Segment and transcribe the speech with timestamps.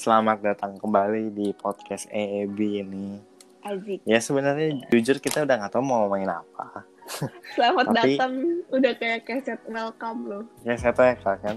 [0.00, 3.20] Selamat datang kembali di podcast EEB ini.
[3.60, 4.00] Azik.
[4.08, 6.88] Ya sebenarnya jujur kita udah nggak tahu mau ngomongin apa.
[7.52, 8.32] Selamat Tapi- datang.
[8.72, 10.44] Udah kayak keset welcome loh.
[10.64, 11.56] Ya saya tahu ya Kak, kan.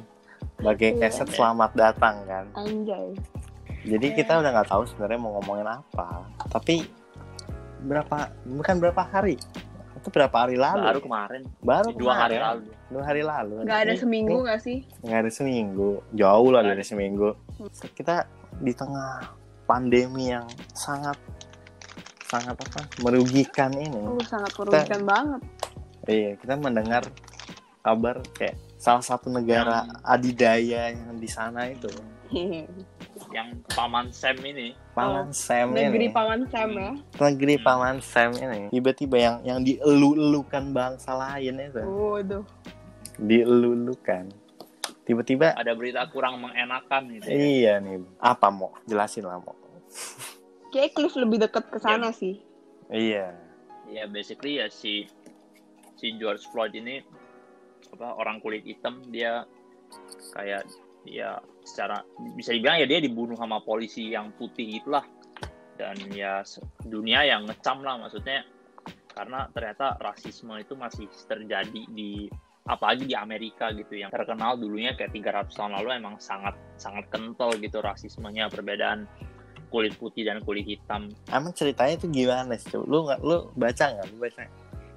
[0.59, 0.99] Sebagai Iya.
[1.07, 2.45] keset selamat datang kan.
[2.59, 3.07] Anjay.
[3.87, 6.27] Jadi kita udah nggak tahu sebenarnya mau ngomongin apa.
[6.51, 6.83] Tapi
[7.79, 9.39] berapa bukan berapa hari?
[9.95, 10.83] Itu berapa hari lalu?
[10.83, 12.67] baru kemarin Baru dua hari kemarin.
[12.67, 13.65] lalu Dua hari lalu.
[13.65, 14.77] Gak ada seminggu ini- gak sih?
[15.01, 15.89] nggak ada seminggu.
[16.13, 17.29] Jauh lah Nggak dari seminggu.
[17.91, 18.29] Kita
[18.61, 19.33] di tengah
[19.65, 21.17] pandemi yang sangat
[22.29, 22.81] sangat apa?
[23.01, 23.97] Merugikan ini.
[23.97, 25.41] Oh, sangat merugikan banget.
[26.03, 27.07] iya kita mendengar
[27.79, 31.89] kabar kayak salah satu negara adidaya yang di sana itu.
[33.29, 34.73] Yang paman Sam ini.
[34.93, 36.91] Paman Sam Oh, Negeri ini Paman Sam ya.
[37.19, 38.61] negeri paman Sam ini.
[38.69, 41.81] Tiba-tiba yang yang dielu-elukan bangsa lain itu.
[41.81, 42.41] Waduh.
[43.19, 44.43] Dielu-elukan
[45.03, 47.35] tiba-tiba ada berita kurang mengenakan gitu ya.
[47.35, 47.99] iya nih.
[48.23, 49.55] Apa mau jelasin lah mau
[50.73, 52.41] Kayak Cliff lebih deket ke sana sih.
[52.89, 53.35] iya.
[53.91, 55.05] Ya basically ya si
[55.99, 57.03] si George Floyd ini
[57.93, 59.45] apa orang kulit hitam dia
[60.33, 60.65] kayak
[61.05, 62.01] ya secara
[62.33, 65.05] bisa dibilang ya dia dibunuh sama polisi yang putih itulah.
[65.77, 66.41] Dan ya
[66.81, 68.47] dunia yang ngecam lah maksudnya.
[69.13, 72.25] Karena ternyata rasisme itu masih terjadi di
[72.63, 77.51] apalagi di Amerika gitu yang terkenal dulunya kayak 300 tahun lalu emang sangat sangat kental
[77.59, 79.03] gitu rasismenya perbedaan
[79.67, 82.71] kulit putih dan kulit hitam Emang ceritanya itu gimana sih?
[82.77, 84.05] Lu nggak lu baca nggak?
[84.11, 84.43] Lu baca?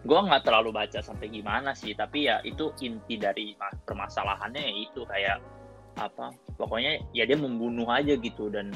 [0.06, 4.72] gue nggak terlalu baca sampai gimana sih tapi ya itu inti dari ma- permasalahannya ya
[4.86, 5.42] itu kayak
[5.98, 8.70] apa pokoknya ya dia membunuh aja gitu dan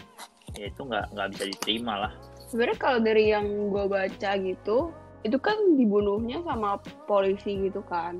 [0.59, 2.13] ya itu nggak nggak bisa diterima lah
[2.51, 4.91] Sebenarnya kalau dari yang gue baca gitu,
[5.23, 8.19] itu kan dibunuhnya sama polisi gitu kan.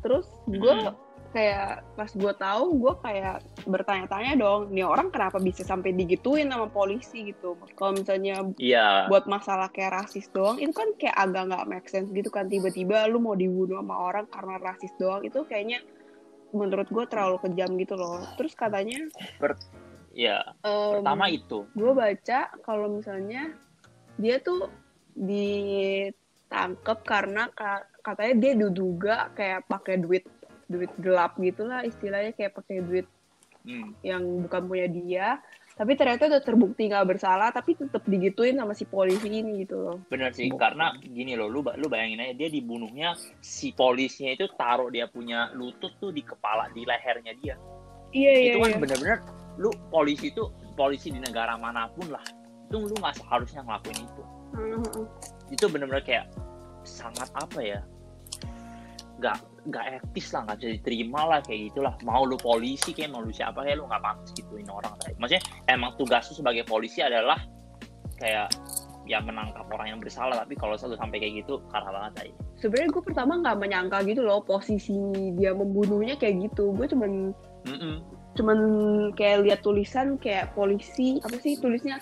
[0.00, 0.96] Terus gue Hmm.
[1.30, 6.66] kayak pas gue tahu gue kayak bertanya-tanya dong, nih orang kenapa bisa sampai digituin sama
[6.66, 7.30] polisi?
[7.30, 7.54] gitu?
[7.78, 9.06] Kalau misalnya iya.
[9.06, 12.50] buat masalah kayak rasis doang itu kan kayak agak nggak make sense gitu kan.
[12.50, 15.78] Tiba-tiba lu mau dibunuh sama orang karena rasis doang itu kayaknya
[16.50, 18.26] menurut gue terlalu kejam gitu loh.
[18.34, 18.98] Terus katanya
[20.10, 21.62] ya pertama itu.
[21.70, 23.54] gue baca kalau misalnya
[24.18, 24.66] dia tuh
[25.14, 30.24] ditangkep karena ka- katanya dia diduga kayak pakai duit
[30.70, 33.06] duit gelap gitulah istilahnya kayak pakai duit
[33.60, 33.92] Hmm.
[34.00, 35.28] yang bukan punya dia.
[35.76, 39.96] Tapi ternyata udah terbukti nggak bersalah tapi tetap digituin sama si polisi ini gitu loh.
[40.12, 44.92] Bener sih karena gini loh lu lu bayangin aja dia dibunuhnya si polisnya itu taruh
[44.92, 47.56] dia punya lutut tuh di kepala di lehernya dia.
[48.12, 48.78] Iya iya itu kan iya.
[48.80, 49.18] bener-bener
[49.56, 52.24] lu polisi itu polisi di negara mana pun lah
[52.68, 54.22] itu lu nggak seharusnya ngelakuin itu.
[54.50, 55.04] Heeh.
[55.54, 56.28] itu bener-bener kayak
[56.84, 57.80] sangat apa ya
[59.20, 59.36] nggak
[59.68, 61.94] nggak etis lah nggak bisa diterima lah kayak gitulah.
[62.08, 64.96] Mau lu polisi kayak mau lu siapa kayak lu nggak pantas gituin orang.
[65.04, 67.36] Kayak maksudnya emang tugas lu sebagai polisi adalah
[68.16, 68.48] kayak
[69.04, 70.40] ya menangkap orang yang bersalah.
[70.40, 74.20] Tapi kalau satu sampai kayak gitu parah banget aja sebenarnya gue pertama nggak menyangka gitu
[74.22, 74.94] loh posisi
[75.34, 76.76] dia membunuhnya kayak gitu.
[76.76, 77.32] Gue cuman
[77.66, 78.04] Mm-mm.
[78.36, 78.58] cuman
[79.16, 82.00] kayak lihat tulisan kayak polisi apa sih tulisnya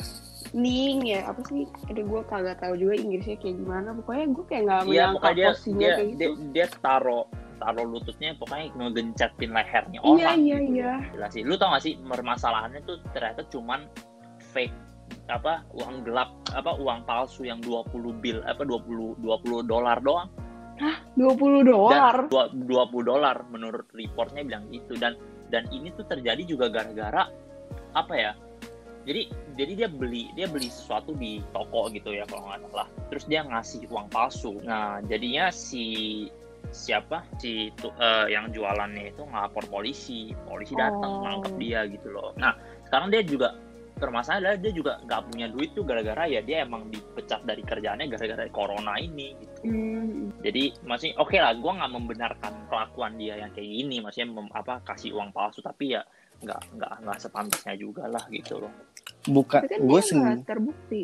[0.53, 1.29] ning ya.
[1.29, 1.65] Apa sih?
[1.89, 3.89] Aduh gue kagak tahu juga Inggrisnya kayak gimana.
[3.97, 6.33] Pokoknya gue kayak nggak Iya menyangka dia posisinya dia, kayak dia, gitu.
[6.53, 7.25] dia taruh
[7.59, 10.73] taruh lututnya pokoknya ngegencatin lehernya Iya, orang iya, gitu.
[10.79, 10.93] iya.
[11.11, 11.43] Jelas sih.
[11.43, 13.81] Lu tau gak sih permasalahannya tuh ternyata cuman
[14.55, 14.77] fake
[15.29, 17.93] apa uang gelap apa uang palsu yang 20
[18.23, 20.31] bil apa 20 20 dolar doang.
[21.19, 22.31] 20 dolar?
[22.31, 24.95] Dan dua- 20 dolar menurut reportnya bilang gitu.
[24.95, 25.19] Dan
[25.51, 27.27] dan ini tuh terjadi juga gara-gara
[27.93, 28.33] apa ya
[29.09, 29.23] jadi
[29.57, 32.89] jadi dia beli dia beli sesuatu di toko gitu ya kalau nggak salah.
[33.09, 34.61] Terus dia ngasih uang palsu.
[34.61, 36.29] Nah jadinya si
[36.69, 37.25] siapa?
[37.41, 40.37] Si tu- eh, yang jualannya itu ngelapor polisi.
[40.45, 40.85] Polisi Oh.
[40.85, 42.37] datang nangkep dia gitu loh.
[42.37, 42.53] Nah
[42.85, 43.57] sekarang dia juga
[43.97, 48.07] permasalahan adalah dia juga nggak punya duit tuh gara-gara ya dia emang dipecat dari kerjaannya
[48.07, 49.57] gara-gara corona ini gitu.
[49.59, 50.31] Hmm.
[50.39, 53.99] jadi masih oke lah gue nggak membenarkan kelakuan dia yang kayak gini.
[53.99, 56.07] Maksudnya mem- apa kasih uang palsu tapi ya
[56.39, 58.71] nggak nggak nggak sepantasnya juga lah gitu loh
[59.25, 61.03] Bukan kan gue nggak terbukti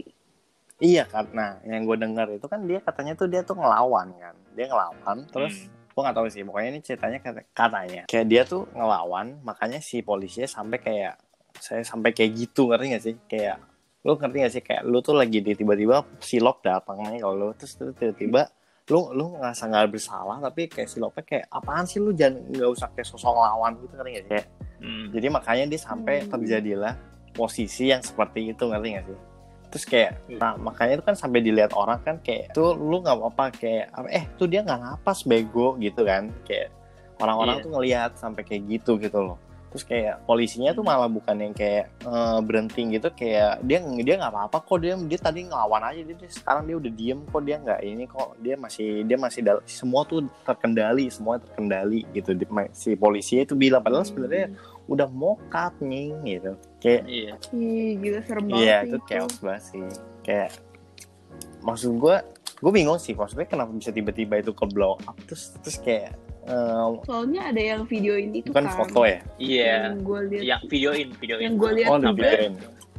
[0.77, 4.35] iya karena yang gue dengar itu kan dia katanya tuh dia tuh ngelawan kan.
[4.53, 5.71] Dia ngelawan terus Hmm.
[5.89, 10.01] gue nggak tahu sih pokoknya ini ceritanya kata- katanya kayak dia tuh ngelawan makanya si
[10.01, 11.15] polisinya sampai kayak
[11.55, 13.63] saya sampai kayak gitu ngerti gak sih kayak
[14.03, 17.55] lu ngerti gak sih kayak lu tuh lagi di tiba-tiba silop datang nih kalau lu
[17.55, 18.51] terus tiba-tiba
[18.85, 22.91] lu lu ngerasa nggak bersalah tapi kayak silopnya kayak apaan sih lu jangan nggak usah
[22.91, 24.47] kayak sosok ngelawan gitu ngerti gak sih kayak
[24.77, 25.07] Hmm.
[25.09, 26.29] jadi makanya dia sampai Hmm.
[26.29, 26.95] terjadilah
[27.35, 29.19] posisi yang seperti itu ngerti gak sih?
[29.69, 30.39] Terus kayak Iya.
[30.39, 34.25] nah makanya itu kan sampai dilihat orang kan kayak tuh lu nggak apa-apa kayak eh
[34.39, 36.31] tuh dia nggak napas bego gitu kan.
[36.47, 36.71] Kayak
[37.19, 37.65] orang-orang Iya.
[37.67, 39.39] tuh ngelihat sampai kayak gitu gitu loh.
[39.75, 44.31] Terus kayak polisinya tuh malah bukan yang kayak eh, berhenti gitu kayak dia dia nggak
[44.31, 47.57] apa-apa kok dia dia tadi ngelawan aja dia, dia- sekarang dia udah diem kok dia
[47.59, 52.31] nggak ini kok dia masih dia masih semua tuh terkendali semua terkendali gitu.
[52.31, 54.55] Di- si polisinya itu bilang padahal sebenarnya
[54.85, 56.53] udah mokat nih gitu.
[56.79, 57.33] Kayak iya.
[57.51, 59.85] Ih, gila serem banget Iya sih itu chaos banget sih.
[60.21, 60.51] Kayak
[61.61, 62.17] Maksud gue
[62.61, 66.13] Gue bingung sih Maksudnya kenapa bisa tiba-tiba itu ke blow up Terus terus kayak
[66.45, 68.77] eh, Soalnya ada yang video ini tuh Bukan kan.
[68.77, 69.19] foto ya?
[69.37, 69.73] Iya.
[69.89, 70.43] Yang gue lihat.
[70.45, 71.43] Yang videoin videoin.
[71.43, 72.33] Yang gua lihat Oh juga-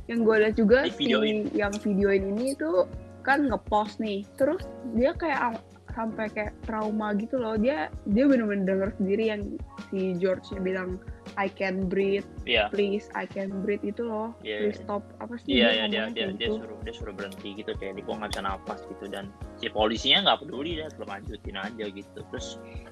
[0.05, 1.37] yang gue lihat juga Di si videoin.
[1.51, 2.85] yang videoin ini tuh
[3.21, 4.21] kan ngepost nih.
[4.37, 4.61] Terus
[4.93, 7.53] dia kayak am- sampai kayak trauma gitu loh.
[7.55, 9.41] Dia dia bener-bener denger sendiri yang
[9.87, 11.01] si George bilang
[11.35, 14.85] I can breathe iya please I can breathe itu loh Iya, please iya.
[14.87, 16.55] stop apa sih iya iya dia dia kayak dia gitu.
[16.63, 20.39] suruh dia suruh berhenti gitu kayak gua nggak bisa napas gitu dan si polisinya nggak
[20.43, 22.47] peduli dia tetap lanjutin aja gitu terus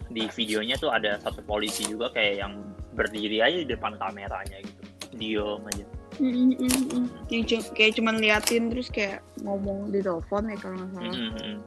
[0.07, 2.53] di videonya tuh ada satu polisi juga kayak yang
[2.93, 4.81] berdiri aja di depan kameranya gitu
[5.13, 5.85] diem aja
[6.21, 7.05] Mm, mm, mm, mm.
[7.25, 11.25] Yang cu- kayak cuman liatin terus kayak ngomong di telepon ya kalau nggak salah Mm,
[11.25, 11.57] mm, mm.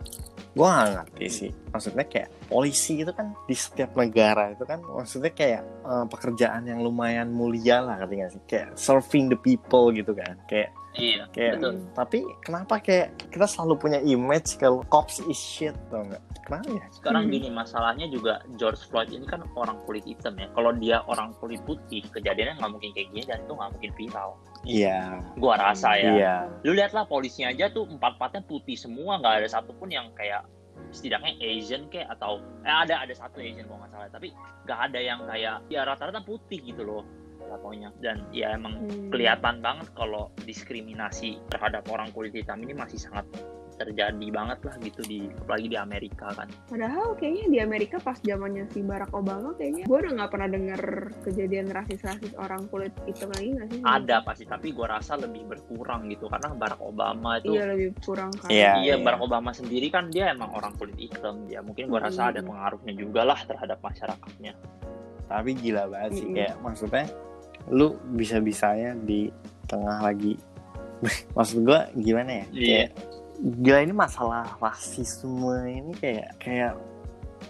[0.56, 1.50] Gue gak ngerti sih.
[1.68, 6.80] Maksudnya kayak Polisi itu kan Di setiap negara itu kan Maksudnya kayak eh, Pekerjaan yang
[6.80, 8.42] lumayan mulia lah Ngerti gak sih?
[8.48, 11.74] Kayak serving the people gitu kan Kayak iya Kayak betul.
[11.92, 16.86] Tapi kenapa kayak Kita selalu punya image Kalau cops is shit tau gak Kenapa ya?
[16.94, 17.34] Sekarang Hmm.
[17.34, 20.46] gini masalahnya juga George Floyd ini kan orang kulit hitam ya.
[20.54, 24.30] Kalau dia orang kulit putih kejadiannya nggak mungkin kayak gini dan itu nggak mungkin viral
[24.66, 25.22] Iya.
[25.38, 26.10] Gua rasa ya.
[26.12, 26.34] Iya.
[26.66, 30.42] Lu lihatlah polisinya aja tuh empat empatnya putih semua nggak ada satupun yang kayak
[30.90, 34.28] setidaknya Asian kayak atau eh ada ada satu Asian kalau nggak salah tapi
[34.66, 37.02] nggak ada yang kayak ya rata-rata putih gitu loh
[37.38, 37.94] pokoknya.
[38.02, 39.08] Dan ya emang Hmm.
[39.14, 43.22] kelihatan banget kalau diskriminasi terhadap orang kulit hitam ini masih sangat
[43.76, 48.64] terjadi banget lah gitu di apalagi di Amerika kan Padahal kayaknya di Amerika pas zamannya
[48.68, 50.82] si Barack Obama kayaknya gue udah nggak pernah denger
[51.22, 53.80] kejadian rasis-rasis orang kulit hitam lagi nggak sih?
[53.82, 58.32] ada pasti tapi gua rasa lebih berkurang gitu karena Barack Obama itu Iya lebih kurang
[58.32, 58.48] kan.
[58.48, 58.72] Iya.
[58.80, 62.40] Iya, Barack Obama sendiri kan dia emang orang kulit hitam ya mungkin gua rasa ada
[62.40, 62.48] Mm.
[62.48, 64.52] pengaruhnya juga lah terhadap masyarakatnya
[65.26, 66.36] Tapi gila banget sih Mm-mm.
[66.36, 67.04] Kayak maksudnya
[67.66, 69.26] Lu bisa-bisanya di
[69.66, 70.38] tengah lagi
[71.36, 72.62] Maksud gue gimana ya Iya.
[72.62, 72.90] Kayak
[73.38, 76.72] Gila ini masalah rasisme ini kayak Kayak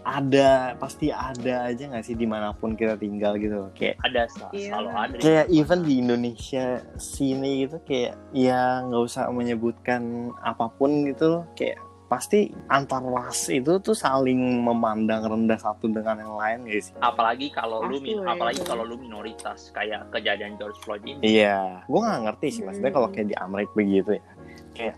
[0.03, 3.71] ada pasti ada aja nggak sih di mana pun kita tinggal gitu loh.
[3.73, 4.71] kayak ada sel- Iya.
[4.73, 6.65] selalu ada kayak even di Indonesia
[6.97, 10.03] sini gitu kayak ya nggak usah menyebutkan
[10.39, 12.39] apa pun gitu loh kayak pasti
[12.69, 17.99] antar ras itu tuh saling memandang rendah satu dengan yang lain guys apalagi kalau lu
[17.99, 18.69] min- ya, apalagi itu.
[18.69, 23.07] kalau lu minoritas kayak kejadian George Floyd ini iya gue nggak ngerti sih maksudnya kalau
[23.07, 23.15] Hmm.
[23.17, 24.25] kayak di Amerika begitu ya
[24.73, 24.95] kayak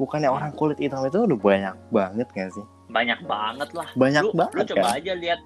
[0.00, 2.64] bukannya orang kulit hitam itu udah banyak banget gak sih?
[2.88, 3.88] Banyak banget lah.
[3.92, 4.98] Banyak lu, banget lu coba kan?
[5.04, 5.40] aja lihat.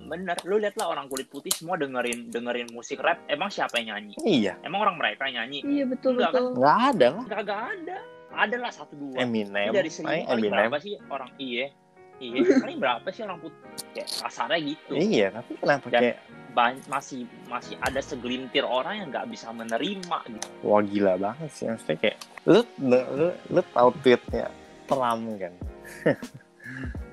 [0.00, 3.20] Bener lu lihat lah orang kulit putih semua dengerin dengerin musik rap.
[3.28, 4.16] Emang siapa yang nyanyi?
[4.24, 4.56] Iya.
[4.64, 5.60] Emang orang mereka yang nyanyi?
[5.60, 6.40] Iya betul Enggak, kan?
[6.40, 6.52] betul.
[6.56, 7.24] nggak ada lah.
[7.28, 7.54] Nggak ada
[8.34, 8.56] ada.
[8.56, 9.16] Lah satu dua.
[9.20, 9.70] Eminem.
[9.70, 10.50] Dari paling Eminem.
[10.50, 11.30] berapa sih orang?
[11.36, 11.68] Iya
[12.20, 13.58] iya paling berapa sih orang putih
[13.92, 16.18] kayak kasarnya gitu iya tapi kenapa Dan- kayak
[16.84, 20.48] masih masih ada segelintir orang yang nggak bisa menerima gitu.
[20.60, 24.50] wah gila banget sih maksudnya kayak lu lu, lu, lu tahu tweetnya
[24.84, 25.54] Trump kan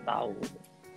[0.03, 0.33] tahu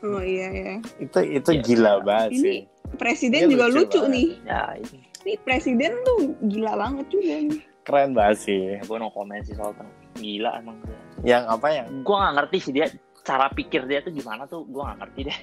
[0.01, 0.75] Oh iya ya.
[0.97, 2.01] itu itu Iya, gila iya.
[2.01, 2.59] banget Ini sih
[2.97, 4.11] presiden Dia juga lucu lucu, banget.
[4.11, 4.29] nih.
[4.43, 7.61] ya ini Nih presiden tuh gila banget juga nih.
[7.83, 9.77] keren banget sih ya, gue no comment sih soal
[10.15, 10.77] gila emang
[11.21, 12.87] yang apa yang gue nggak ngerti sih dia
[13.25, 15.39] cara pikir dia tuh gimana tuh gue nggak ngerti deh.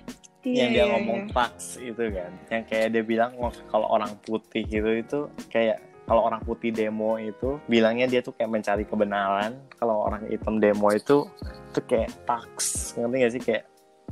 [0.47, 1.31] Iya, yang dia iya, ngomong iya.
[1.33, 2.31] fax itu kan.
[2.47, 3.31] Yang kayak dia bilang
[3.67, 5.19] kalau orang putih gitu itu
[5.51, 9.59] kayak kalau orang putih demo itu bilangnya dia tuh kayak mencari kebenaran.
[9.75, 11.27] Kalau orang hitam demo itu
[11.75, 13.41] tuh kayak tax ngerti gak sih?
[13.43, 13.63] Kayak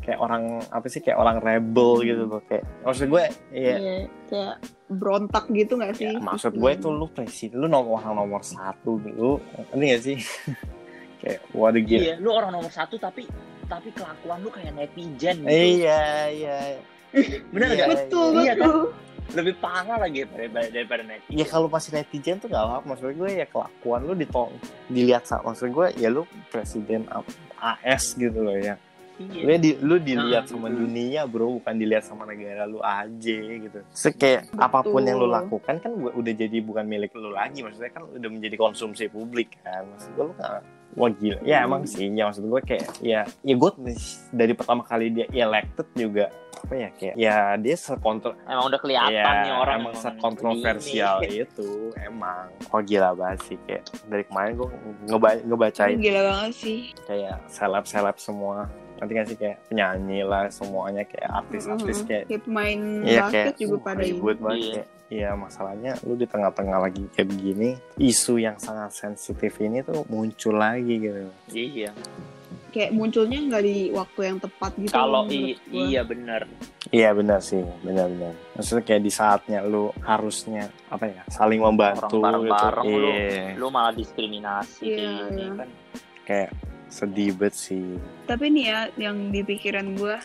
[0.04, 0.44] kayak orang
[0.76, 1.00] apa sih?
[1.00, 3.24] Kayak orang rebel gitu loh kayak maksud gue
[3.56, 3.96] ya Iya,
[4.28, 4.56] kayak
[4.92, 6.12] berontak gitu gak sih?
[6.12, 9.40] Ya, maksud gue itu lu presiden lu nomor orang nomor satu dulu.
[9.72, 10.20] Ini gak sih?
[11.26, 13.26] Kayak waduh gila iya lu orang nomor satu tapi
[13.66, 15.50] tapi kelakuan lu kayak netizen gitu.
[15.50, 16.58] Iya iya.
[17.54, 17.90] Bener Iya, nggak?
[18.08, 18.68] Betul, Iya, kan?
[18.70, 18.84] betul.
[19.26, 21.38] lebih parah lagi daripada daripada netizen.
[21.42, 24.54] Ya kalau masih netizen tuh gak apa maksud gue ya kelakuan lu ditol
[24.86, 27.10] dilihat sama maksud gue ya lu presiden
[27.58, 28.78] AS gitu loh ya.
[29.16, 29.56] Lu, iya.
[29.56, 30.76] di, lu dilihat Nah, sama mm.
[30.76, 31.58] dunia bro.
[31.64, 33.80] Bukan dilihat sama negara lu aja gitu.
[33.96, 37.64] So, kayak apa pun yang lu lakukan kan udah jadi bukan milik lu lagi.
[37.64, 39.88] Maksudnya kan udah menjadi konsumsi publik kan.
[39.88, 40.60] Maksud gue lu gak
[40.96, 41.68] wah gila ya Hmm.
[41.68, 43.72] emang sih ya maksud gue kayak ya ya gue
[44.30, 49.12] dari pertama kali dia elected juga apa ya kayak ya dia sekontrol emang udah kelihatan
[49.14, 51.44] Iya, nih orang emang sekontroversial begini.
[51.44, 54.70] itu emang oh gila banget sih kayak dari kemarin gue
[55.06, 56.80] ngeba ngebacain Gila banget sih.
[57.04, 62.42] kayak seleb seleb semua nanti kan sih kayak penyanyi lah semuanya kayak artis-artis kayak kayak
[62.42, 64.08] pemain Iya basket kayak juga uh, pada ini.
[64.10, 64.74] ribut banget Iya.
[64.74, 70.02] kayak Iya masalahnya lu di tengah-tengah lagi kayak begini isu yang sangat sensitif ini tuh
[70.08, 71.30] muncul lagi gitu.
[71.48, 71.94] Iya.
[72.72, 75.24] kayak munculnya nggak di waktu yang tepat gitu Kalau
[75.72, 76.44] iya bener.
[76.90, 78.36] Iya benar sih benar-benar.
[78.52, 82.98] Maksudnya kayak di saatnya lu harusnya apa ya saling membantu Orang bareng-bareng gitu.
[82.98, 83.12] lu.
[83.14, 83.46] Iya.
[83.56, 85.52] Lu malah diskriminasi Iya, kayak gini iya.
[85.54, 85.70] kan.
[86.26, 86.50] Kayak
[86.96, 88.00] sedih banget sih.
[88.24, 90.16] tapi nih ya yang di pikiran gue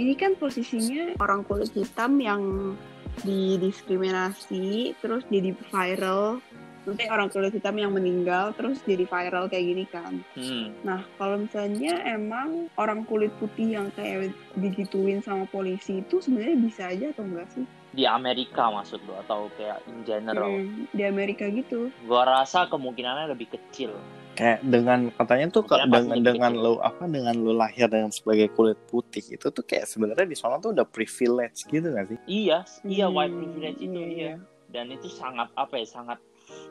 [0.00, 2.72] ini kan posisinya orang kulit hitam yang
[3.20, 6.40] didiskriminasi terus jadi viral
[6.86, 10.70] nanti orang kulit hitam yang meninggal terus jadi viral kayak gini kan Hmm.
[10.80, 16.82] nah kalau misalnya emang orang kulit putih yang kayak digituin sama polisi itu sebenarnya bisa
[16.88, 20.44] aja atau enggak sih Di Amerika maksud lu atau kayak in general.
[20.52, 23.96] Hmm, di Amerika gitu Gua rasa kemungkinannya lebih kecil.
[24.36, 26.62] Kayak dengan katanya tuh ke- pasti dengan dengan kecil.
[26.62, 30.56] lu apa dengan lu lahir dengan sebagai kulit putih itu tuh kayak sebenarnya di sana
[30.56, 32.18] tuh udah privilege gitu gak sih?
[32.26, 34.32] Iya, iya Hmm, white privilege itu iya, iya.
[34.66, 35.86] Dan itu sangat apa ya?
[35.86, 36.20] Sangat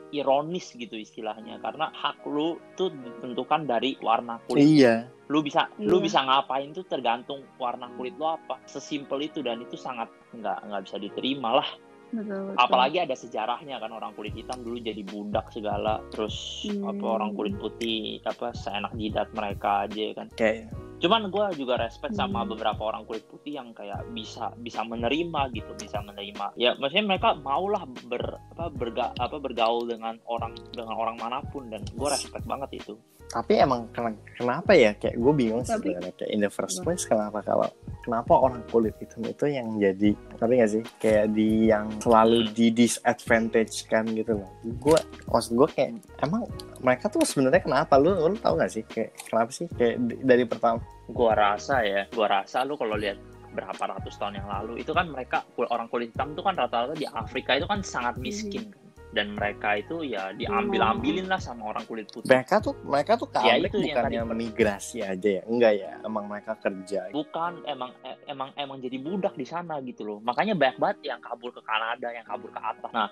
[0.08, 4.62] ironis gitu istilahnya karena hak lu tuh ditentukan dari warna kulit.
[4.62, 4.94] Iya.
[5.26, 6.04] Lu bisa lu Iya.
[6.06, 8.62] bisa ngapain tuh tergantung warna kulit lu apa.
[8.64, 11.68] Sesimpel itu dan itu sangat nggak nggak bisa diterima lah.
[12.16, 12.56] Betul, betul.
[12.58, 16.88] Apalagi ada sejarahnya kan orang kulit hitam dulu jadi budak segala, terus Hmm.
[16.88, 20.26] apa orang kulit putih apa seenak jidat mereka aja kan.
[20.34, 20.72] Kayak
[21.06, 22.50] Cuman gue juga respect sama Hmm.
[22.50, 26.50] beberapa orang kulit putih yang kayak bisa bisa menerima gitu, bisa menerima.
[26.56, 31.68] Ya maksudnya mereka maulah ber apa berga, apa bergaul dengan orang dengan orang mana pun
[31.68, 32.98] dan gue respect banget itu.
[33.26, 36.78] tapi emang ken- kenapa ya kayak gue bingung sih Tapi- sebenarnya kayak in the first
[36.80, 37.66] place kenapa kalau
[38.00, 42.54] kenapa orang kulit hitam itu yang jadi ngerti gak sih kayak di yang selalu Hmm.
[42.54, 46.46] di disadvantage kan gitu loh gue maksud gue kayak emang
[46.78, 50.78] mereka tuh sebenarnya kenapa lu lu tau gak sih kayak kenapa sih kayak dari pertama
[51.06, 53.18] Gue rasa ya, gue rasa lu kalau lihat
[53.50, 57.08] berapa ratus tahun yang lalu itu kan mereka orang kulit hitam itu kan rata-rata di
[57.08, 58.68] Afrika itu kan sangat miskin.
[58.68, 58.84] Kan.
[59.14, 62.28] dan mereka itu ya diambil-ambilin lah sama orang kulit putih.
[62.28, 65.42] mereka tuh mereka tuh ke Ya, Amerika itu yang bukannya tadi- migrasi aja ya?
[65.48, 67.00] Enggak ya emang mereka kerja.
[67.16, 70.18] Bukan emang e- emang emang jadi budak di sana gitu loh.
[70.20, 72.90] Makanya banyak banget yang kabur ke Kanada yang kabur ke atas.
[72.92, 73.08] Nah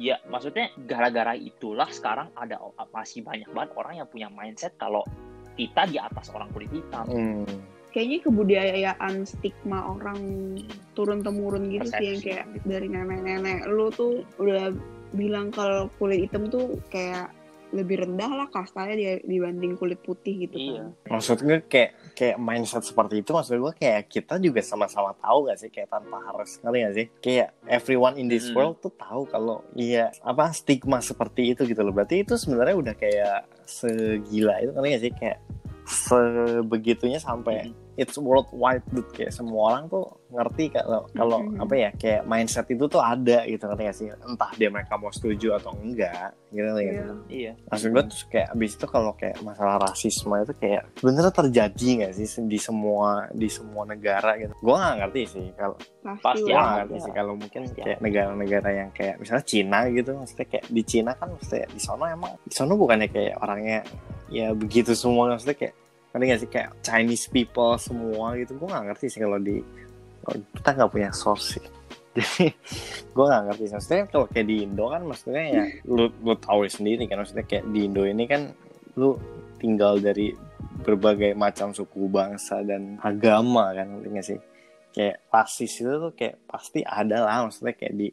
[0.00, 2.56] ya maksudnya gara-gara itulah sekarang ada
[2.88, 5.04] masih banyak banget orang yang punya mindset kalau
[5.54, 7.44] kita di atas orang kulit hitam Hmm.
[7.92, 10.20] kayaknya kebudayaan stigma orang
[10.92, 12.28] turun temurun gitu sih yang Persepsi.
[12.32, 14.72] kayak dari nenek-nenek lu tuh udah
[15.12, 17.28] bilang kalau kulit hitam tuh kayak
[17.72, 20.92] lebih rendah lah kastanya di- dibanding kulit putih gitu Iya.
[21.02, 21.10] kan.
[21.10, 25.56] maksud gue kayak kayak mindset seperti itu maksud gue kayak kita juga sama-sama tahu gak
[25.56, 28.54] sih kayak tanpa harus ngerti gak sih kayak everyone in this Hmm.
[28.54, 32.94] world tuh tahu kalau iya apa stigma seperti itu gitu loh berarti itu sebenarnya udah
[32.94, 35.38] kayak segila itu ngerti gak sih kayak
[35.84, 37.81] sebegitunya sampai Hmm.
[37.94, 41.60] It's worldwide dude kayak semua orang tuh ngerti kalau kalau Mhm.
[41.60, 45.12] apa ya kayak mindset itu tuh ada gitu ngerti gak sih entah dia mereka mau
[45.12, 46.88] setuju atau enggak gitu gak sih?
[46.88, 47.12] Iya.
[47.28, 47.52] Iya.
[47.68, 52.12] Maksud gue tuh kayak abis itu kalau kayak masalah rasisme itu kayak bener terjadi nggak
[52.14, 54.56] sih di semua di semua negara gitu.
[54.56, 55.76] Gue nggak ngerti sih kalau
[56.18, 56.56] Pasti, gue lah.
[56.56, 56.76] nggak ada.
[56.80, 60.82] ngerti sih kalau mungkin Pasti kayak negara-negara yang kayak misalnya Cina gitu, maksudnya kayak di
[60.82, 63.84] Cina kan maksudnya di sana emang di sana bukannya kayak orangnya
[64.32, 65.74] ya begitu semua maksudnya kayak
[66.12, 68.56] ngerti nggak sih kayak Chinese people semua gitu.
[68.60, 69.58] Gue nggak ngerti sih kalau di
[70.54, 71.66] kita nggak punya source sih.
[72.16, 72.52] Jadi
[73.12, 73.74] gue nggak ngerti sih.
[73.74, 77.64] maksudnya kalau kayak di Indo kan maksudnya ya lu lu tahu sendiri kan maksudnya kayak
[77.72, 78.52] di Indo ini kan
[79.00, 79.16] lu
[79.56, 80.36] tinggal dari
[80.84, 84.40] berbagai macam suku bangsa dan agama kan ngerti nggak sih
[84.92, 88.08] kayak rasis itu tuh kayak pasti ada lah maksudnya kayak di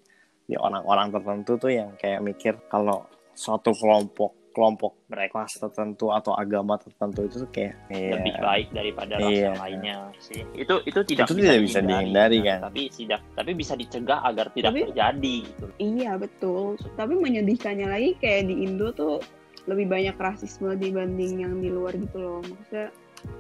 [0.50, 6.36] di orang-orang tertentu tuh yang kayak mikir kalau suatu kelompok kelompok Mereka kelas tertentu atau
[6.36, 9.44] agama tertentu itu tuh kayak iya, lebih baik daripada ras Iya.
[9.48, 10.44] yang lainnya sih.
[10.52, 12.60] Itu itu tidak Itu tidak bisa dihindari, kan?
[12.68, 15.66] Tapi tidak tapi bisa dicegah agar tidak Tapi- terjadi gitu.
[15.80, 16.76] Iya betul.
[17.00, 19.24] Tapi menyedihkannya lagi kayak di Indo tuh
[19.72, 22.44] lebih banyak rasisme dibanding yang di luar gitu loh.
[22.44, 22.92] Maksudnya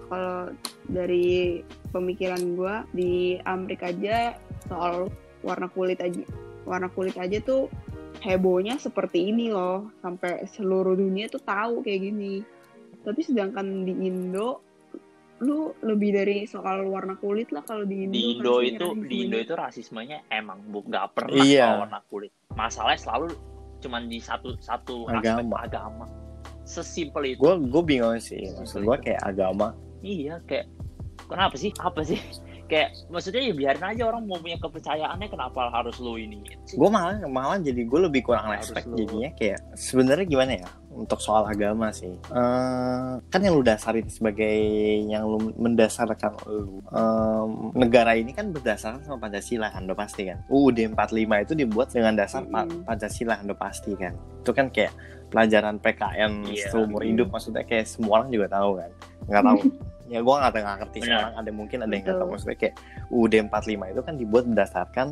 [0.08, 0.52] kalau
[0.88, 1.60] dari
[1.92, 4.36] pemikiran gua di Amerika aja
[4.68, 5.12] soal
[5.44, 6.20] warna kulit aja
[6.68, 7.72] warna kulit aja tuh
[8.20, 12.44] hebohnya seperti ini loh sampai seluruh dunia tuh tahu kayak gini.
[13.00, 14.64] Tapi sedangkan di Indo
[15.40, 18.14] lu lebih dari soal warna kulit lah kalau di Indo.
[18.14, 19.18] Di Indo itu di.
[19.24, 21.66] Indo itu rasismenya emang bu- nggak pernah Iya.
[21.66, 22.32] soal warna kulit.
[22.52, 23.26] Masalahnya selalu
[23.80, 25.56] cuman di satu satu aspek Agama.
[25.62, 26.06] agama.
[26.62, 27.40] Sesimpel itu.
[27.40, 30.70] gue gue bingung sih maksud gue kayak agama Iya kayak
[31.26, 31.72] kenapa sih?
[31.74, 32.20] Apa sih?
[32.70, 36.38] Kayak maksudnya ya biarin aja orang mau punya kepercayaannya kenapa harus lu ini
[36.70, 40.70] gue malah malah jadi gue lebih kurang Harus respect lu- jadinya kayak sebenarnya gimana ya
[40.92, 44.54] untuk soal agama sih Eh, kan yang lu dasarin sebagai
[45.04, 50.38] yang lu mendasarkan lu em, negara ini kan berdasarkan sama Pancasila kan udah pasti kan
[50.48, 51.10] UUD 45
[51.42, 52.86] itu dibuat dengan dasar Pa- Mm-mm.
[52.86, 54.94] Pancasila udah pasti kan itu kan kayak
[55.28, 56.70] pelajaran PKN Iya.
[56.70, 57.08] seumur Mm.
[57.08, 58.92] hidup maksudnya kayak semua orang juga tahu kan
[59.26, 59.60] nggak tahu
[60.10, 61.34] ya gue nggak nggak ngerti sekarang.
[61.38, 62.30] Ada mungkin ada yang nggak tahu.
[62.34, 62.76] Maksudnya kayak
[63.14, 65.08] UUD 45 itu kan dibuat berdasarkan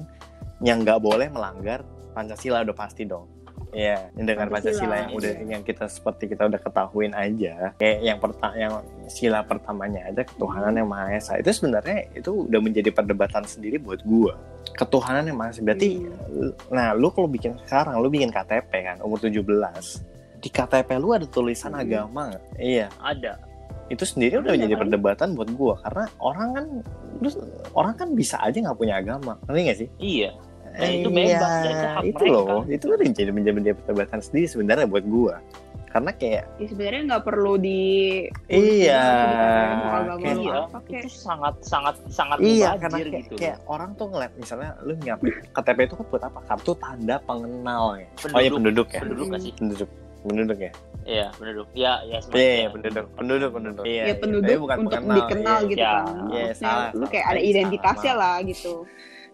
[0.65, 1.85] yang nggak boleh melanggar
[2.17, 3.29] Pancasila udah pasti dong.
[3.75, 5.45] Iya, dengan Pancasila, Pancasila yang udah iya.
[5.53, 8.73] yang kita seperti kita udah ketahuin aja, kayak yang pertama yang
[9.11, 11.35] sila pertamanya aja ketuhanan yang maha esa.
[11.37, 14.39] Itu sebenarnya itu udah menjadi perdebatan sendiri buat gua.
[14.71, 15.61] Ketuhanan yang maha esa.
[15.61, 16.51] Berarti, Hmm.
[16.71, 20.01] nah lu kalau bikin sekarang lu bikin KTP kan umur 17
[20.39, 21.83] di KTP lu ada tulisan Hmm.
[21.83, 22.33] agama?
[22.55, 23.41] Iya, ada
[23.87, 24.81] itu sendiri udah Iya, menjadi kan?
[24.81, 26.65] perdebatan buat gua karena orang kan
[27.17, 27.29] lu
[27.73, 29.89] orang kan bisa aja nggak punya agama, ngerti nggak sih?
[29.97, 30.31] iya
[30.69, 32.51] Dan itu bebas, dan itu hak itu mereka.
[32.51, 35.35] loh, itu udah jadi menjadi menjadi perdebatan sendiri sebenarnya buat gua.
[35.87, 37.81] Karena kayak Ya sebenarnya nggak perlu di
[38.45, 39.01] Iya,
[40.13, 44.29] kayak- iya apa itu sangat sangat sangat iya karena kayak, gitu kayak orang tuh ngeliat
[44.35, 46.39] misalnya lu nyampe KTP itu kan buat apa?
[46.45, 48.07] Kartu tanda pengenal ya.
[48.27, 48.53] Oh iya Penduduk.
[48.53, 48.99] penduduk ya.
[49.01, 49.27] penduduk
[49.57, 49.89] Penduduk.
[50.27, 50.71] Penduduk ya.
[51.03, 53.05] iya penduduk ya ya Iya, iya, penduduk.
[53.15, 53.83] Penduduk, penduduk.
[53.83, 55.15] Iya, ya penduduk Tapi bukan untuk pengenal.
[55.17, 55.69] dikenal Iya.
[55.69, 56.03] gitu Ya, kan.
[56.03, 58.73] iya, Maksudnya salah, lu kayak ada identitasnya lah gitu.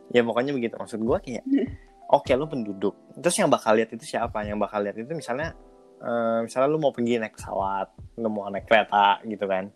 [0.10, 1.44] Ya pokoknya begitu maksud gua kayak
[2.16, 2.94] oke lu penduduk.
[3.18, 4.38] Terus yang bakal lihat itu siapa?
[4.44, 5.50] Yang bakal lihat itu misalnya
[5.98, 9.74] eh, misalnya lu mau pergi naik pesawat, lu mau naik kereta gitu kan.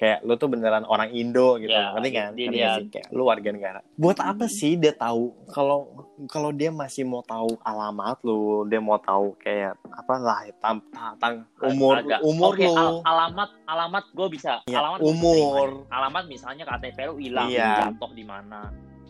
[0.00, 2.32] Kayak lu tuh beneran orang Indo gitu, Ya, ngerti kan?
[2.32, 2.86] dia nggak sih?
[2.88, 3.80] Kayak lu warga negara.
[3.94, 5.92] Buat apa sih dia tahu kalau
[6.24, 11.12] kalau dia masih mau tahu alamat lu, dia mau tahu kayak apa lah tam, ta-
[11.14, 12.20] tang- umur Agak.
[12.22, 12.72] umur Oke, lu.
[12.72, 15.68] al- alamat alamat gue bisa Iya, alamat bisa umur.
[15.68, 15.92] terima.
[15.92, 17.68] alamat misalnya KTP lu hilang Iya.
[17.84, 18.60] jatuh di mana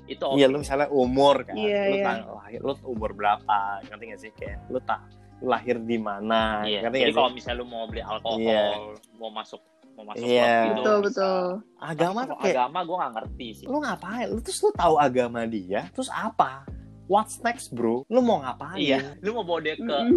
[0.05, 2.05] itu oke Iya lu misalnya umur kan, Iya, lu iya.
[2.05, 5.07] tang- lahir lu umur berapa, ngerti gak sih kayak lu tak
[5.41, 6.83] lahir di mana, Iya.
[6.83, 8.91] ngerti jadi kalau misalnya lu mau beli alkohol Iya.
[9.17, 9.63] mau masuk
[10.01, 10.41] mau masuk Iya.
[10.41, 11.05] klub gitu, Betul bisa.
[11.07, 11.45] betul.
[11.79, 14.27] Agama tuh kayak agama gue gak ngerti sih lu ngapain?
[14.27, 16.65] Lu terus lu tahu agama dia, terus apa?
[17.05, 18.07] What's next, bro?
[18.07, 18.79] Lu mau ngapain?
[18.79, 19.99] iya lu mau bawa dia ke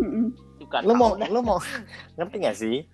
[0.82, 1.60] Lu mau lu mau
[2.16, 2.88] ngerti gak sih?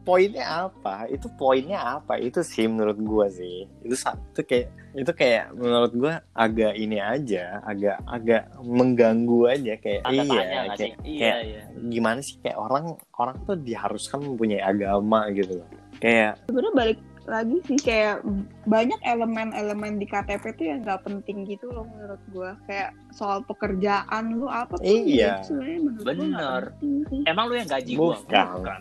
[0.00, 1.04] Poinnya apa?
[1.06, 2.16] Itu poinnya apa?
[2.16, 3.68] Itu sih menurut gua sih.
[3.80, 9.72] Itu sa- itu kayak itu kayak menurut gua agak ini aja, agak agak mengganggu aja
[9.76, 13.36] kayak Tanda iya tanya nggak sih kayak, iya kayak iya gimana sih kayak orang orang
[13.44, 15.68] tuh diharuskan mempunyai agama gitu loh.
[16.00, 18.26] Kayak Sebenarnya balik lagi sih kayak
[18.64, 22.56] banyak elemen-elemen di KTP tuh yang nggak penting gitu loh menurut gua.
[22.64, 25.38] Kayak soal pekerjaan lu apa tuh Iya.
[25.38, 26.64] itu sebenarnya menurut gua nggak Bener.
[26.74, 28.80] penting emang lu yang gaji gue Bukan.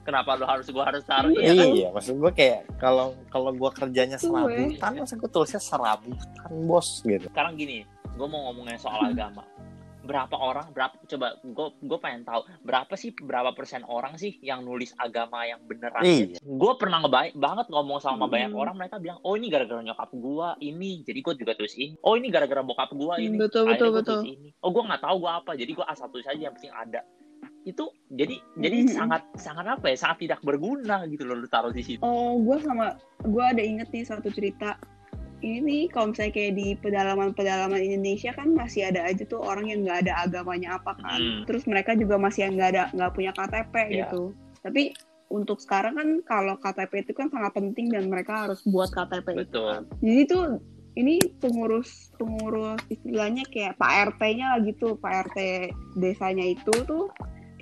[0.00, 1.52] kenapa lu harus gue harus taruh Iya.
[1.52, 1.94] iya iya, kan?
[1.94, 7.26] maksud gua kayak kalau kalau gua kerjanya Tuh, serabutan, masa gua tulisnya serabutan bos gitu.
[7.26, 9.44] sekarang gini gue mau ngomongin soal agama
[10.10, 14.60] berapa orang berapa coba gue gue pengen tahu berapa sih berapa persen orang sih yang
[14.60, 16.36] nulis agama yang beneran Iya.
[16.36, 18.32] gue pernah ngebaik banget ngomong sama Hmm.
[18.32, 21.94] banyak orang mereka bilang oh ini gara-gara nyokap gue ini jadi gue juga tulis ini
[22.00, 24.14] oh ini gara-gara bokap gue ini Hmm, betul, akhirnya betul, gua betul.
[24.18, 26.74] tulis ini oh gue nggak tahu gue apa jadi gue asal tulis aja yang penting
[26.74, 27.00] ada
[27.62, 28.90] itu jadi jadi Hmm.
[28.90, 32.56] sangat sangat apa ya sangat tidak berguna gitu loh lu taruh di situ Oh, gue
[32.58, 34.74] sama gue ada inget nih satu cerita.
[35.40, 40.04] Ini kalau misalnya kayak di pedalaman-pedalaman Indonesia kan masih ada aja tuh orang yang nggak
[40.06, 41.20] ada agamanya apa kan.
[41.20, 41.42] Hmm.
[41.48, 43.88] Terus mereka juga masih yang nggak ada nggak punya KTP Iya.
[44.06, 44.36] gitu.
[44.60, 44.92] Tapi
[45.30, 49.38] untuk sekarang kan kalau KTP itu kan sangat penting dan mereka harus buat KTP itu.
[49.48, 49.82] betul kan.
[50.04, 50.44] Jadi tuh
[50.98, 55.38] ini pengurus pengurus istilahnya kayak Pak RT-nya lah gitu, Pak RT
[55.96, 57.08] desanya itu tuh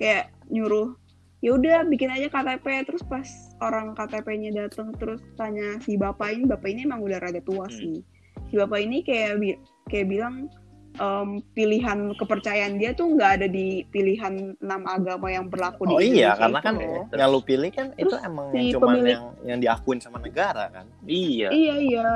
[0.00, 0.96] kayak nyuruh
[1.38, 3.26] ya udah bikin aja KTP terus pas
[3.60, 7.72] orang KTP-nya datang terus tanya si bapak ini bapak ini emang udah rada tua Hmm.
[7.72, 7.96] sih
[8.44, 10.50] si bapak ini kayak bi- kayak bilang
[10.96, 16.10] em, pilihan kepercayaan dia tuh nggak ada di pilihan enam agama yang berlaku Oh di
[16.10, 17.04] iya, Indonesia karena itu kan loh.
[17.12, 20.18] yang lu pilih kan itu Terus emang si yang cuman pemilik- yang yang diakuin sama
[20.18, 20.86] negara kan.
[21.04, 22.08] iya Iya iya.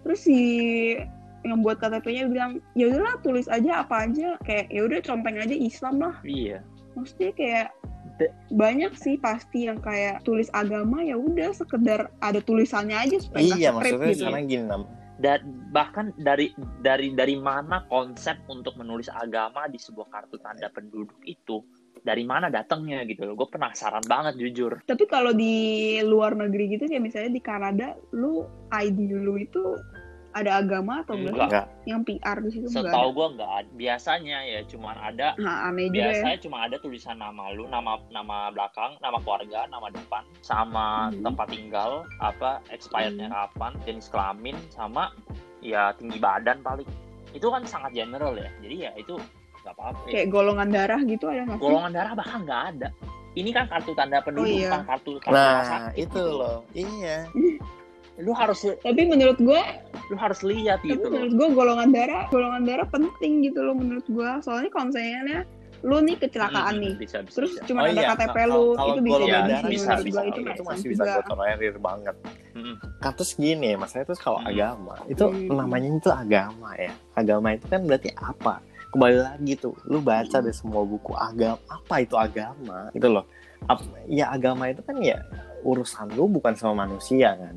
[0.00, 0.38] Terus si
[1.40, 5.50] yang buat KTP-nya bilang ya udahlah tulis aja apa aja kayak ya udah compeng aja
[5.52, 6.14] Islam lah.
[6.22, 6.62] iya
[6.94, 7.68] Maksudnya kayak
[8.50, 13.70] banyak sih pasti yang kayak tulis agama ya udah sekedar ada tulisannya aja supaya Iya,
[13.70, 14.20] maksudnya gitu.
[14.26, 14.82] sekarang gini nam.
[15.18, 15.40] dan
[15.74, 21.58] bahkan dari dari dari mana konsep untuk menulis agama di sebuah kartu tanda penduduk itu
[22.06, 26.86] dari mana datangnya gitu loh gue penasaran banget jujur Tapi kalau di luar negeri gitu
[26.86, 29.74] kayak misalnya di Kanada lu ID lu itu
[30.30, 31.32] ada agama atau enggak?
[31.32, 31.48] Enggak.
[31.48, 31.66] Enggak.
[31.84, 33.70] Yang PR di situ enggak Setahu gue nggak ada.
[33.74, 36.04] Biasanya ya cuman ada Nah, aneh juga ya.
[36.06, 41.24] biasanya cuma ada tulisan nama lu, nama nama belakang, nama keluarga, nama depan, sama Hmm.
[41.24, 45.10] tempat tinggal, apa expirednya kapan, jenis kelamin, sama
[45.58, 46.86] ya tinggi badan paling.
[47.30, 48.48] Itu kan sangat general ya.
[48.58, 49.16] Jadi ya itu
[49.58, 50.00] nggak apa-apa.
[50.06, 50.12] ya.
[50.14, 51.58] Kayak golongan darah gitu ada nggak?
[51.58, 52.88] Golongan darah bahkan nggak ada.
[53.30, 54.66] Ini kan kartu tanda penduduk, Oh, iya.
[54.66, 56.22] bukan kartu kartu Nah, sakit itu gitu.
[56.34, 56.58] loh.
[56.72, 57.16] Iya.
[58.18, 59.62] Lu harus Tapi menurut gua,
[60.10, 61.22] lu harus lihat tapi gitu loh.
[61.22, 64.42] menurut gua golongan darah, golongan darah penting gitu loh menurut gua.
[64.42, 65.46] Soalnya kalau misalnya
[65.86, 67.62] lu nih kecelakaan Hmm, nih, Bisa, bisa, terus bisa.
[67.70, 69.14] cuma Oh ada iya, KTP lu, kalau itu bisa
[69.62, 70.10] sih bisa, bisa.
[70.10, 72.14] gua itu itu masih bisa gue tolerir banget.
[72.58, 72.74] Mm-mm.
[72.98, 74.50] Kan terus gini, maksudnya itu kalau Hmm.
[74.50, 75.54] agama, itu Hmm.
[75.54, 76.90] namanya itu agama ya.
[77.14, 78.58] Agama itu kan berarti apa?
[78.90, 82.90] Kembali lagi tuh, lu baca deh semua buku agama, apa itu agama?
[82.90, 83.22] Gitu loh.
[83.70, 85.22] Ap- ya agama itu kan ya
[85.62, 87.54] urusan lu bukan sama manusia kan.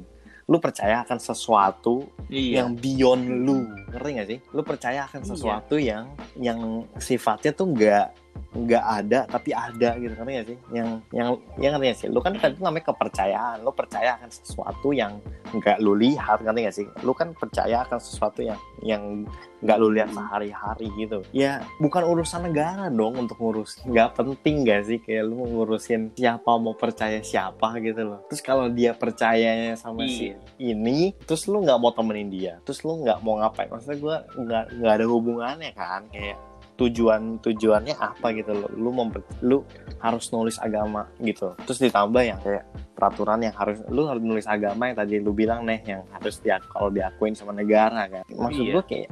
[0.51, 2.59] Lu percaya akan sesuatu Iya.
[2.59, 5.29] yang beyond lu ngerti gak sih lu percaya akan Iya.
[5.31, 6.03] sesuatu yang
[6.35, 6.59] yang
[6.99, 8.05] sifatnya tuh nggak
[8.51, 10.57] nggak ada tapi ada gitu ngerti gak sih?
[10.75, 12.07] Yang yang yang ngerti sih?
[12.11, 15.23] Lu kan kan itu namanya kepercayaan lu percaya akan sesuatu yang
[15.55, 16.87] nggak lu lihat ngerti gak sih?
[17.07, 19.23] Lu kan percaya akan sesuatu yang yang
[19.63, 21.23] nggak lu lihat sehari-hari gitu.
[21.31, 24.99] Ya bukan urusan negara dong untuk ngurus nggak penting gak sih?
[24.99, 28.19] Kayak lu ngurusin siapa mau percaya siapa gitu loh.
[28.27, 30.37] Terus kalau dia percayanya sama si Iya.
[30.75, 33.71] ini terus lu nggak mau temenin dia terus lu nggak mau ngapain?
[33.71, 36.03] Maksudnya gue nggak nggak ada hubungannya kan?
[36.11, 36.50] Kayak
[36.81, 39.61] tujuan tujuannya apa gitu lo lu memper, lu
[40.01, 42.65] harus nulis agama gitu terus ditambah yang kayak
[42.97, 46.57] peraturan yang harus lu harus nulis agama yang tadi lu bilang nih yang harus dia
[46.73, 48.73] kalau diakuin sama negara kan maksud Iya.
[48.73, 49.09] gue kayak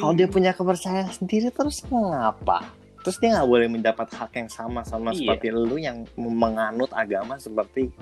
[0.00, 2.64] kalau dia punya kepercayaan sendiri terus ngapa
[3.04, 5.36] terus dia nggak boleh mendapat hak yang sama sama Iya.
[5.36, 7.92] seperti lu yang menganut agama seperti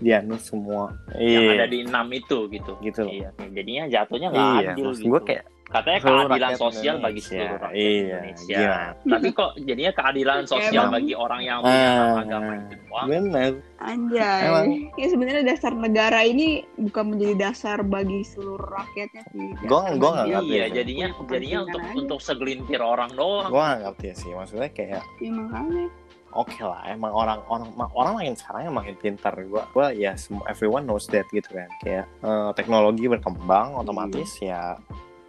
[0.00, 2.72] dianut semua yang iya ada di enam itu gitu.
[2.80, 3.12] gitu loh.
[3.12, 3.28] Iya.
[3.52, 5.12] Jadinya jatuhnya nggak iya adil gitu.
[5.12, 8.58] gue kayak Katanya seluruh keadilan sosial bagi seluruh rakyat Iya, Indonesia.
[8.58, 8.90] gimana?
[9.06, 10.92] Tapi kok jadinya keadilan sosial Emang.
[10.92, 13.06] bagi orang yang punya Ah, agama itu doang.
[13.06, 14.40] bener Anjay.
[14.42, 14.66] Emang.
[14.92, 19.46] Ya sebenarnya dasar negara ini bukan menjadi dasar bagi seluruh rakyatnya sih.
[19.62, 20.34] Gua- gua bagi nggak dia.
[20.34, 21.94] ngerti Iya, jadinya jadinya untuk aja.
[21.96, 23.48] untuk segelintir orang doang.
[23.48, 25.86] gue gak ngerti sih maksudnya kayak Ya makanya.
[26.32, 30.46] oke lah emang orang orang orang makin sekarang yang makin pintar gue gue ya semua
[30.46, 34.74] everyone knows that gitu kan kayak eh, teknologi berkembang otomatis ya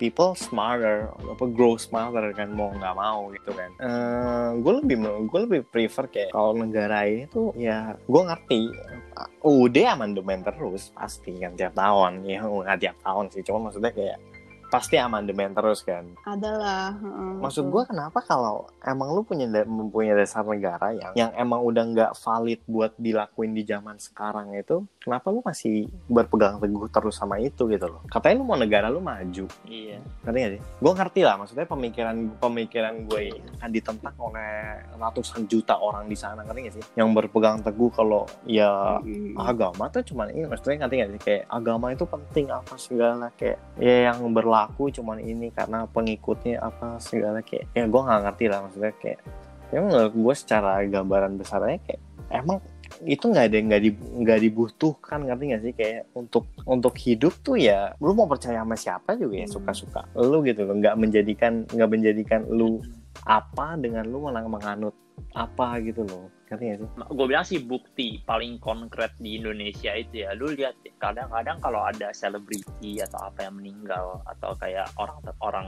[0.01, 3.69] people smarter apa grow smarter kan mau nggak mau gitu kan.
[4.57, 4.97] Gue lebih
[5.29, 8.73] gue lebih prefer kayak kalau negara ini tuh ya gue ngerti
[9.45, 12.25] udah amandemen terus pasti kan tiap tahun.
[12.25, 14.17] Ya nggak tiap tahun sih cuma maksudnya kayak
[14.71, 16.95] pasti amandemen terus kan Adalah.
[16.95, 21.83] heeh, Maksud gue kenapa kalau emang lu punya mempunyai dasar negara yang yang emang udah
[21.83, 27.35] nggak valid buat dilakuin di zaman sekarang itu, kenapa lu masih berpegang teguh terus sama
[27.35, 27.99] itu gitu loh?
[28.07, 29.99] Katanya lu mau negara lu maju, Iya.
[30.23, 30.61] ngerti gak sih?
[30.79, 33.21] Gue ngerti lah, maksudnya pemikiran pemikiran gue
[33.59, 34.53] akan ditentang oleh
[34.95, 36.83] ratusan juta orang di sana, ngerti gak sih?
[36.95, 39.35] Yang berpegang teguh kalau ya Mm-mm.
[39.35, 43.59] agama tuh cuman ini maksudnya ngerti gak sih kayak agama itu penting apa segala kayak
[43.75, 48.59] ya yang berlaku cuman ini karena pengikutnya apa segala kayak ya gue nggak ngerti lah
[48.65, 49.19] maksudnya kayak
[49.71, 52.59] ya menurut gue secara gambaran besarnya kayak emang
[53.07, 57.55] itu nggak ada nggak di nggak dibutuhkan ngerti gak sih kayak untuk untuk hidup tuh
[57.57, 59.55] ya lu mau percaya sama siapa juga ya Hmm.
[59.57, 62.83] suka-suka lu gitu loh nggak menjadikan nggak menjadikan lu
[63.27, 64.95] apa dengan lu malah menganut
[65.37, 66.27] apa gitu loh?
[66.51, 66.87] Ngerti gak sih?
[67.15, 72.11] Gue bilang sih bukti paling konkret di Indonesia itu ya lu lihat kadang-kadang kalau ada
[72.11, 75.67] selebriti atau apa yang meninggal atau kayak orang orang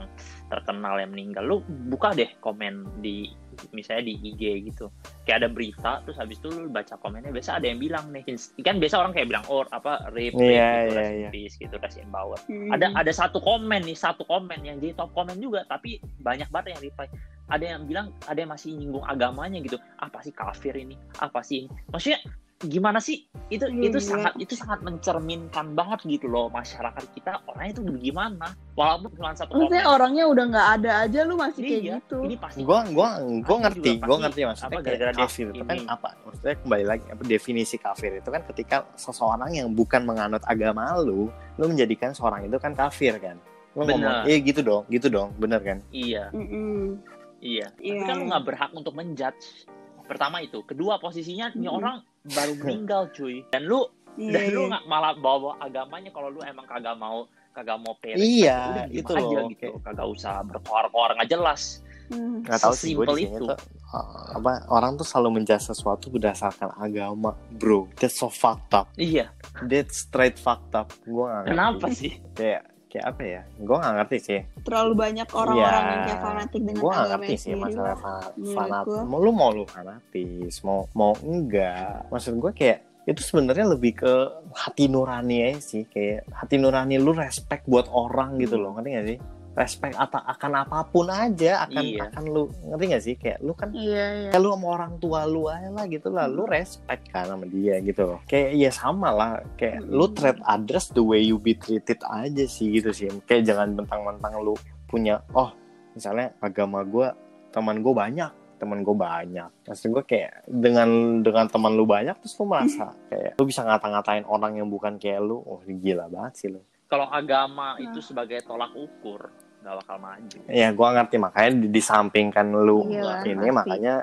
[0.52, 1.56] terkenal yang meninggal lu
[1.88, 3.32] buka deh komen di
[3.72, 4.90] misalnya di IG gitu.
[5.24, 8.22] Kayak ada berita terus habis itu lu baca komennya biasa ada yang bilang nih
[8.60, 11.30] kan biasa orang kayak bilang oh apa rape Iya, gitu iya, rest in iya.
[11.30, 12.38] peace gitu rest in power.
[12.50, 12.70] Mm.
[12.74, 16.76] ada ada satu komen nih satu komen yang jadi top komen juga tapi banyak banget
[16.76, 17.08] yang reply.
[17.44, 19.76] Ada yang bilang ada yang masih nyinggung agamanya gitu.
[20.00, 20.96] Apa sih kafir ini?
[21.20, 21.68] Apa sih ini?
[21.92, 22.20] Maksudnya
[22.60, 24.08] gimana sih itu Iya, itu gila.
[24.08, 29.52] sangat itu sangat mencerminkan banget gitu loh masyarakat kita orangnya itu gimana walaupun cuma satu
[29.52, 32.18] Maksudnya komen orangnya udah nggak ada aja lu masih kayak iya gitu.
[32.22, 33.08] ini pasti gua gua
[33.42, 35.86] gua ngerti gua ngerti maksudnya apa, gara-gara dia kafir itu kan ini.
[35.86, 40.94] apa maksudnya kembali lagi apa definisi kafir itu kan ketika seseorang yang bukan menganut agama
[40.96, 43.36] lu lu menjadikan seorang itu kan kafir kan
[43.74, 44.24] lu ngomong Benar.
[44.24, 46.96] iya gitu dong gitu dong bener kan iya Mm-mm.
[47.38, 48.06] iya tapi Iya.
[48.06, 49.68] kan lu nggak berhak untuk menjudge
[50.04, 51.76] pertama itu kedua posisinya ini Mm-mm.
[51.76, 53.44] orang baru meninggal cuy.
[53.48, 53.84] Dan lu
[54.14, 54.70] Iya, dan lu iya.
[54.70, 59.10] nggak malah bawa agamanya kalau lu emang kagak mau kagak mau peres Iya, ya itu
[59.10, 59.58] aja loh, gitu.
[59.74, 61.82] kayak- kagak usah berkoar-koar nggak jelas.
[62.04, 62.44] Hmm.
[62.44, 63.40] nggak tahu sih gue di itu.
[63.42, 63.56] tuh
[63.90, 67.32] uh, apa orang tuh selalu menjudge sesuatu berdasarkan agama.
[67.50, 68.86] Bro that's so fucked up.
[68.94, 69.32] Iya.
[69.64, 70.92] That's straight fucked up.
[71.02, 72.20] Gue kenapa sih?
[72.36, 75.90] Kayak kayak apa ya gue nggak ngerti sih terlalu banyak orang-orang Iya.
[75.90, 79.00] yang kayak fanatik dengan gue nggak ngerti sih masalah fa- menurut fanat gua.
[79.02, 84.12] mau lu mau lu fanatis mau mau enggak maksud gue kayak itu sebenarnya lebih ke
[84.54, 89.06] hati nurani aja sih kayak hati nurani lu respect buat orang gitu loh ngerti gak
[89.06, 89.18] sih
[89.54, 92.00] respect atau akan apa pun aja akan Iya.
[92.10, 93.14] akan lu ngerti gak sih?
[93.14, 94.30] Kayak lu kan iya iya.
[94.30, 97.78] kayak lu sama orang tua lu aja lah gitu lah lu respect kan sama dia
[97.78, 98.02] gitu.
[98.04, 100.14] Loh kayak ya sama lah kayak lu Hmm.
[100.14, 103.06] treat others the way you be treated aja sih gitu sih.
[103.24, 105.54] Kayak jangan mentang-mentang lu punya oh
[105.92, 107.14] misalnya agama gua
[107.50, 109.50] teman gue banyak teman gue banyak.
[109.66, 110.88] Maksud gue kayak dengan
[111.20, 115.20] dengan teman lu banyak terus lu merasa kayak lu bisa ngata-ngatain orang yang bukan kayak
[115.20, 117.82] lu oh gila banget sih lu Kalau agama Nah.
[117.82, 119.32] itu sebagai tolak ukur,
[119.64, 120.38] nggak bakal maju.
[120.46, 123.56] ya gua ngerti makanya di, disampingkan lu Iyalah, ini pasti.
[123.56, 123.94] makanya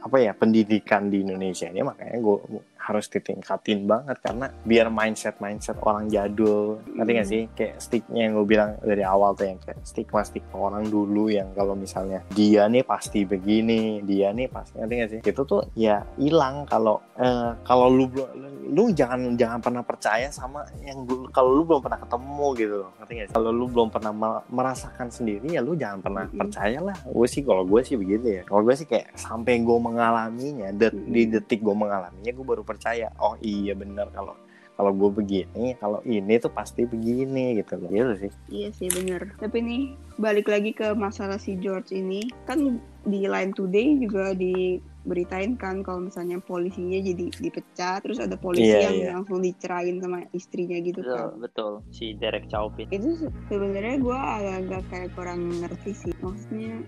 [0.00, 2.36] apa ya pendidikan di Indonesia ini makanya gue
[2.80, 7.28] harus ditingkatin banget karena biar mindset mindset orang jadul ngerti gak Hmm.
[7.28, 11.28] sih kayak sticknya yang gue bilang dari awal tuh yang kayak stigma stigma orang dulu
[11.28, 15.62] yang kalau misalnya dia nih pasti begini dia nih pasti ngerti gak sih itu tuh
[15.74, 18.28] ya hilang kalau eh, kalau lu belum
[18.70, 22.90] lu jangan jangan pernah percaya sama yang dulu kalau lu belum pernah ketemu gitu loh
[22.96, 26.38] ngerti gak sih kalau lu belum pernah me- merasakan sendiri ya lu jangan pernah Mm-mm.
[26.40, 29.78] percaya lah gue sih kalau gue sih begitu ya kalau gue sih kayak sampai gue
[29.80, 31.10] mengalaminya det- Mm-mm.
[31.10, 34.38] di detik gue mengalaminya gue baru percaya oh iya bener kalau
[34.74, 39.28] kalau gue begini kalau ini tuh pasti begini gitu loh gitu sih Iya sih bener.
[39.36, 39.82] Tapi nih
[40.16, 46.08] balik lagi ke masalah si George ini kan di Line Today juga diberitain kan kalau
[46.08, 49.08] misalnya polisinya jadi dipecat terus ada polisi Iya, yang iya.
[49.12, 51.28] langsung dicerain sama istrinya gitu Betul, kan.
[51.36, 51.72] betul.
[51.92, 52.88] Si Derek Chauvin.
[52.88, 56.12] Itu se- sebenarnya gue agak-agak kayak kurang ngerti sih.
[56.18, 56.80] Maksudnya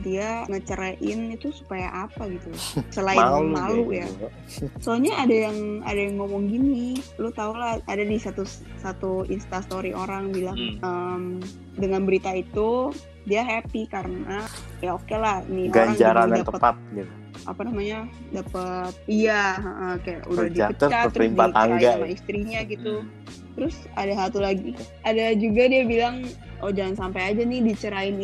[0.00, 2.48] dia ngeceraiin itu supaya apa gitu
[2.94, 4.26] selain malu, kayak ya gitu.
[4.78, 9.90] soalnya ada yang ada yang ngomong gini lu tau lah ada di satu satu instastory
[9.92, 10.78] orang bilang Hmm.
[10.80, 11.22] em,
[11.74, 14.44] dengan berita itu dia happy karena
[14.78, 17.98] ya oke lah nih ganjaran orang yang dapet tepat gitu apa namanya
[18.30, 22.10] dapat iya heeh, kayak udah Terjatuh dipecat terus dicerain tangga sama ya.
[22.10, 23.08] istrinya gitu Hmm.
[23.54, 24.70] terus ada satu lagi
[25.02, 26.24] ada juga dia bilang
[26.60, 28.16] oh jangan sampai aja nih dicerain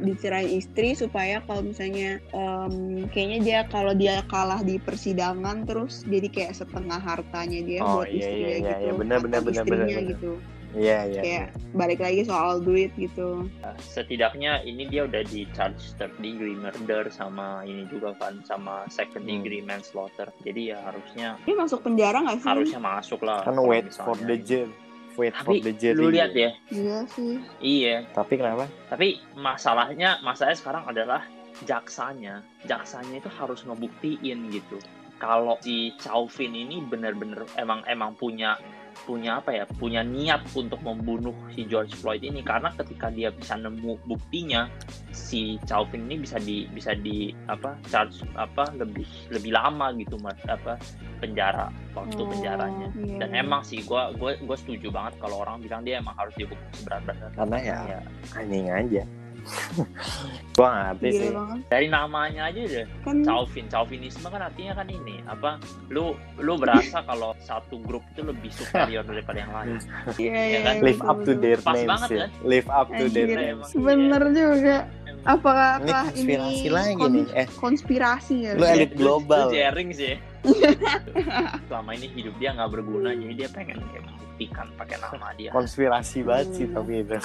[0.00, 2.74] dicerain istri supaya kalau misalnya em,
[3.10, 8.10] kayaknya dia kalau dia kalah di persidangan terus jadi kayak setengah hartanya dia Oh, buat
[8.10, 10.10] iya, istrinya iya, iya, gitu iya, benar, benar, benar, istrinya benar, benar.
[10.10, 10.32] gitu
[10.74, 13.46] iya iya kayak balik lagi soal duit gitu
[13.78, 19.22] Setidaknya ini dia udah di charge third degree murder sama ini juga kan sama second
[19.22, 19.38] Hmm.
[19.38, 20.34] degree manslaughter.
[20.42, 23.46] Jadi ya harusnya dia masuk penjara nggak sih harusnya masuk lah.
[23.46, 24.42] kan wait for the ini.
[24.42, 24.72] jury
[25.16, 28.06] wait for Tapi the jury lu lihat ya, iya sih iya.
[28.14, 31.22] tapi kenapa Tapi masalahnya, masalahnya sekarang adalah
[31.62, 32.42] jaksanya.
[32.66, 34.82] Jaksanya itu harus ngebuktiin gitu.
[35.22, 38.58] Kalau si Chauvin ini bener-bener emang emang punya
[39.04, 42.40] punya apa ya punya niat untuk membunuh si George Floyd ini.
[42.40, 44.70] Karena ketika dia bisa nemu buktinya
[45.10, 50.38] si Chauvin ini bisa di bisa di apa charge apa lebih lebih lama gitu Mat,
[50.46, 50.78] apa
[51.22, 52.88] penjara waktu Oh, penjaranya.
[52.98, 53.42] iya, dan iya.
[53.42, 57.30] emang sih gue gue gue setuju banget kalau orang bilang dia emang harus dihukum seberat-beratnya
[57.38, 58.00] karena ya ya
[58.34, 59.02] anjing aja
[60.56, 61.30] gua ngerti gila sih.
[61.34, 61.58] banget.
[61.68, 65.50] Dari namanya aja deh kan Chauvin Chauvinisme kan artinya kan ini apa
[65.90, 69.76] lu lu berasa kalau satu grup itu lebih superior daripada yang lain.
[70.20, 70.74] Iya ya iya kan?
[70.84, 72.18] live up to their Pas names banget, ya.
[72.24, 72.30] kan?
[72.46, 73.38] live up to their Anjir.
[73.40, 73.66] names.
[73.74, 74.76] Emang bener juga.
[75.04, 75.24] Emang.
[75.24, 75.72] apakah
[76.14, 77.46] ini konspirasi lagi nih eh.
[77.56, 78.52] konspirasi ya?
[78.56, 79.48] Lu elit global.
[79.48, 80.14] lu jaring sih.
[81.68, 84.04] Selama ini hidup dia nggak berguna jadi dia pengen kayak
[84.34, 86.74] membuktikan pakai nama dia konspirasi banget sih Hmm.
[86.74, 87.18] tapi itu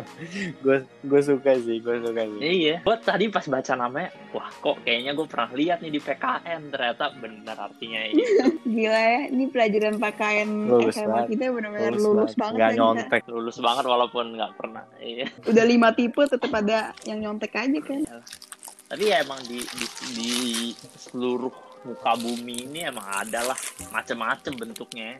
[0.64, 4.80] gue gue suka sih gue suka sih Iya, gue tadi pas baca namanya, wah kok
[4.80, 8.22] kayaknya gue pernah lihat nih di PKN ternyata benar artinya ini.
[8.76, 11.28] gila ya ini pelajaran pakaian Lulus SMA banget.
[11.28, 12.80] kita benar-benar lulus, banget nggak kan, kita.
[12.80, 14.84] nyontek Lulus banget walaupun nggak pernah.
[14.96, 15.26] Iya.
[15.44, 18.00] udah lima tipe tetap ada yang nyontek aja kan
[18.86, 20.32] Tapi ya emang di, di, di
[20.96, 21.50] seluruh
[21.84, 23.58] muka bumi ini emang ada lah
[23.90, 25.18] macem-macem bentuknya.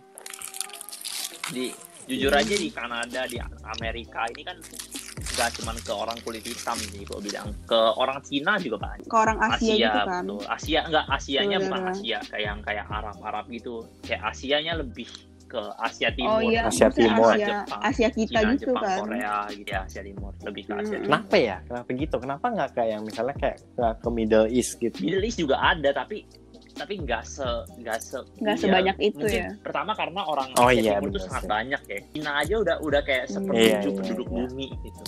[1.48, 1.70] Di
[2.06, 4.56] jujur aja di Kanada, di Amerika ini kan
[5.36, 7.50] gak cuman ke orang kulit hitam sih gue bilang.
[7.64, 9.06] Ke orang Cina juga banyak.
[9.06, 10.22] Ke orang Asia, gitu kan?
[10.22, 10.40] betul.
[10.46, 11.80] Asia enggak Asianya bukan.
[11.90, 13.74] Asia kayak yang kayak Arab Arab gitu.
[14.00, 15.08] Kayak Asianya lebih
[15.46, 16.40] ke Asia oh Timur.
[16.42, 17.30] iya Asia Timur.
[17.30, 18.98] Asia, Jepang, Asia kita Cina, gitu Jepang, kan?
[18.98, 20.32] Korea gitu ya Asia Timur.
[20.42, 20.90] Lebih ke Asia Hmm.
[20.90, 21.06] Timur.
[21.06, 21.56] kenapa ya?
[21.62, 22.16] Kenapa gitu?
[22.18, 23.56] Kenapa nggak kayak yang misalnya kayak
[23.98, 24.96] ke Middle East gitu?
[25.02, 26.26] Middle East juga ada tapi
[26.76, 29.50] tapi nggak se nggak se Nggak iya, sebanyak itu mungkin ya.
[29.58, 31.50] pertama karena orang Oh Asia iya, Timur bener sangat sih.
[31.50, 33.34] banyak ya Cina aja udah udah kayak Hmm.
[33.34, 34.34] sepertujuh Iya, iya, penduduk iya.
[34.38, 35.04] bumi gitu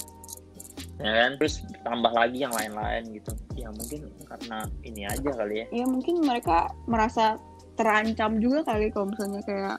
[0.98, 5.66] ya kan terus tambah lagi yang lain-lain gitu ya mungkin karena ini aja kali ya
[5.72, 7.38] ya mungkin mereka merasa
[7.74, 9.78] terancam juga kali kalau misalnya kayak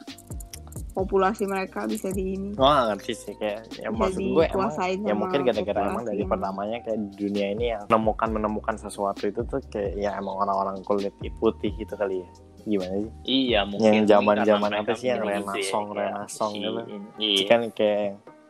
[0.99, 5.13] populasi mereka bisa di ini Gue gak ngerti sih kayak ya maksud gue emang ya
[5.13, 9.41] mungkin gara-gara emang dari yang- pertamanya kayak di dunia ini yang menemukan menemukan sesuatu itu
[9.43, 12.29] tuh kayak ya emang orang-orang kulit putih gitu kali ya
[12.61, 16.59] gimana sih Iya mungkin Yang zaman- zaman apa sih yang gitu renasong- kayak renasong si-
[16.59, 16.81] gitu.
[17.17, 17.43] Iya.
[17.45, 18.09] kan kayak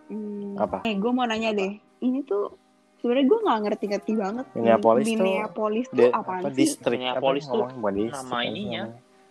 [0.09, 0.57] Hmm.
[0.57, 0.77] Apa?
[0.83, 1.69] Eh, gue mau nanya deh.
[2.01, 2.49] Ini tuh
[2.97, 4.45] sebenarnya gue nggak ngerti-ngerti banget.
[4.51, 6.57] Minneapolis tuh- Minneapolis tuh apaan apa sih?
[6.57, 7.61] distrik Minneapolis tuh
[8.09, 8.83] nama ininya.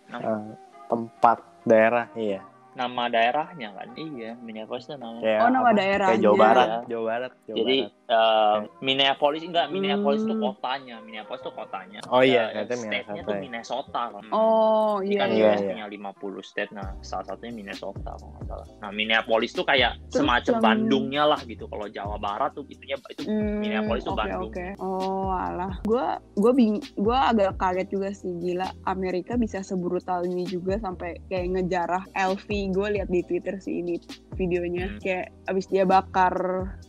[0.07, 0.39] namanya?
[0.39, 0.41] Eh,
[0.87, 2.39] tempat daerah iya
[2.79, 3.87] Nama daerahnya kan.
[3.93, 5.19] Iya, Minneapolis itu nama.
[5.19, 5.75] kayak Oh, nama apa?
[5.75, 6.09] daerahnya.
[6.09, 6.79] kayak Jawa Barat Iya.
[6.87, 8.09] Jawa Barat Jawa Jadi Barat.
[8.09, 10.43] eh, Minneapolis enggak Minneapolis itu Hmm.
[10.45, 11.99] kotanya, Minneapolis itu kotanya.
[12.07, 13.41] Oh iya, Eh, state-nya Minnesota tuh ya.
[13.41, 14.23] Minnesota kan.
[14.31, 15.43] Oh iya kan Iya, iya.
[15.45, 15.69] US iya.
[15.69, 18.67] punya 50 state, nah salah satunya Minnesota kalau nggak salah.
[18.79, 21.63] Nah Minneapolis tuh kayak Terus semacam yang- Bandungnya lah gitu.
[21.65, 24.49] Kalau Jawa Barat tuh itunya itu Hmm, Minneapolis tuh oke, Bandung.
[24.49, 24.67] oke.
[24.79, 30.45] Oh alah, gue gue bing, gue agak kaget juga sih gila Amerika bisa sebrutal ini
[30.45, 32.68] juga sampai kayak ngejarah LV.
[32.69, 33.97] Gue lihat di Twitter sih ini
[34.37, 34.99] videonya Hmm.
[35.01, 36.33] kayak abis dia bakar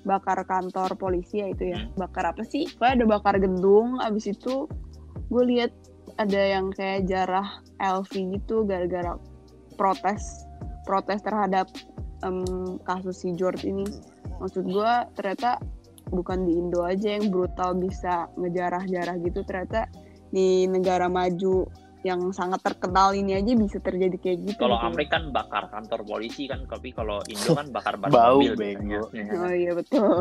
[0.04, 1.96] bakar kantor polisi ya itu ya Hmm.
[1.96, 2.68] bakar apa sih?
[2.76, 3.98] Kayak ada bakar gedung.
[3.98, 4.68] Abis itu
[5.30, 5.72] gue lihat
[6.18, 9.16] ada yang kayak jarah LV gitu gara-gara
[9.78, 10.44] protes
[10.84, 11.70] protes terhadap
[12.20, 12.44] em,
[12.84, 13.86] kasus si George ini
[14.36, 15.56] maksud gue ternyata
[16.10, 19.86] bukan di Indo aja yang brutal bisa ngejarah-jarah gitu ternyata
[20.28, 21.64] di negara maju
[22.00, 24.88] yang sangat terkenal ini aja bisa terjadi kayak gitu Kalau gitu.
[24.88, 29.04] Amerika kan bakar kantor polisi kan, tapi kalau Indo kan bakar ban Bau, mobil bego.
[29.08, 29.32] biasanya.
[29.36, 30.12] oh iya betul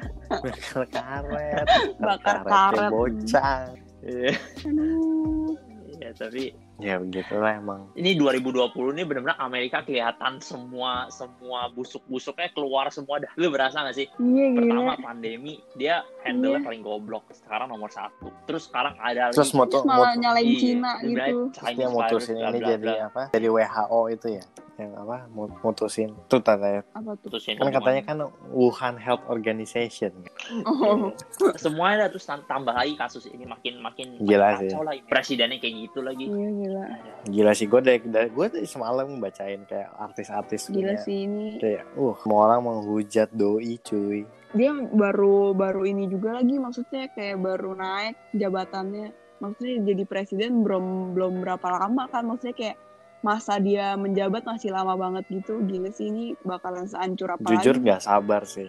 [0.30, 1.66] bakar karet
[1.98, 2.90] Bakar karetnya karet.
[2.90, 3.62] bocah
[3.98, 4.30] Iya,
[4.62, 5.50] Aduh.
[5.92, 12.86] iya, tapi ya begitulah emang ini 2020 ini benar-benar Amerika kelihatan semua semua busuk-busuknya keluar
[12.88, 13.30] semua dah.
[13.34, 14.06] Lu berasa gak sih?
[14.22, 16.62] iya Pertama gila pandemi dia handle Iya.
[16.62, 17.26] paling goblok.
[17.34, 18.30] Sekarang nomor satu.
[18.46, 19.58] Terus sekarang ada terus lagi.
[19.58, 23.22] moto terus malah moto nyalain Iya, Cina gitu Chinese dia mutusin ini bla, jadi apa
[23.34, 24.44] jadi WHO itu ya
[24.78, 27.34] yang apa mut- mutusin tuh katanya apa tuh?
[27.34, 28.16] Kan katanya kan
[28.48, 30.14] Wuhan Health Organization.
[30.62, 31.10] Oh.
[31.58, 34.78] Semuanya terus tam- tambah lagi kasus ini makin makin Gila makin sih.
[34.78, 35.00] lagi.
[35.04, 36.24] Presidennya kayak gitu lagi.
[36.24, 36.84] iya gila.
[37.26, 41.58] Gila sih gue dari, dari gue dari semalam bacain kayak artis-artis gila punya- sih ini.
[41.58, 44.22] Kayak uh semua orang menghujat doi cuy.
[44.48, 49.10] Dia baru baru ini juga lagi maksudnya kayak baru naik jabatannya.
[49.38, 52.76] Maksudnya jadi presiden belum belum berapa lama kan maksudnya kayak
[53.18, 57.84] masa dia menjabat masih lama banget gitu gila sih ini bakalan seancur apa jujur lagi?
[57.90, 58.68] nggak sabar sih.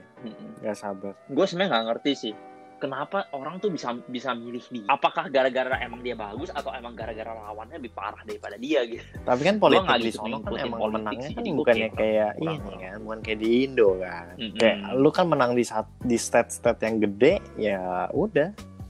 [0.61, 1.13] Nggak sabar.
[1.29, 2.33] Gue sebenarnya nggak ngerti sih
[2.79, 4.87] kenapa orang tuh bisa bisa milih dia?
[4.87, 9.03] Apakah gara-gara emang dia bagus atau emang gara-gara lawannya lebih parah daripada dia gitu?
[9.21, 12.31] Tapi kan politik nggak di sono kan emang politik menangnya sih, kan bukannya kayak kayak
[12.39, 14.25] kurang- ini kan bukan kayak di Indo kan.
[14.39, 14.57] Mm-mm.
[14.57, 17.79] kayak lu kan menang di saat di state-state yang gede ya
[18.15, 18.49] udah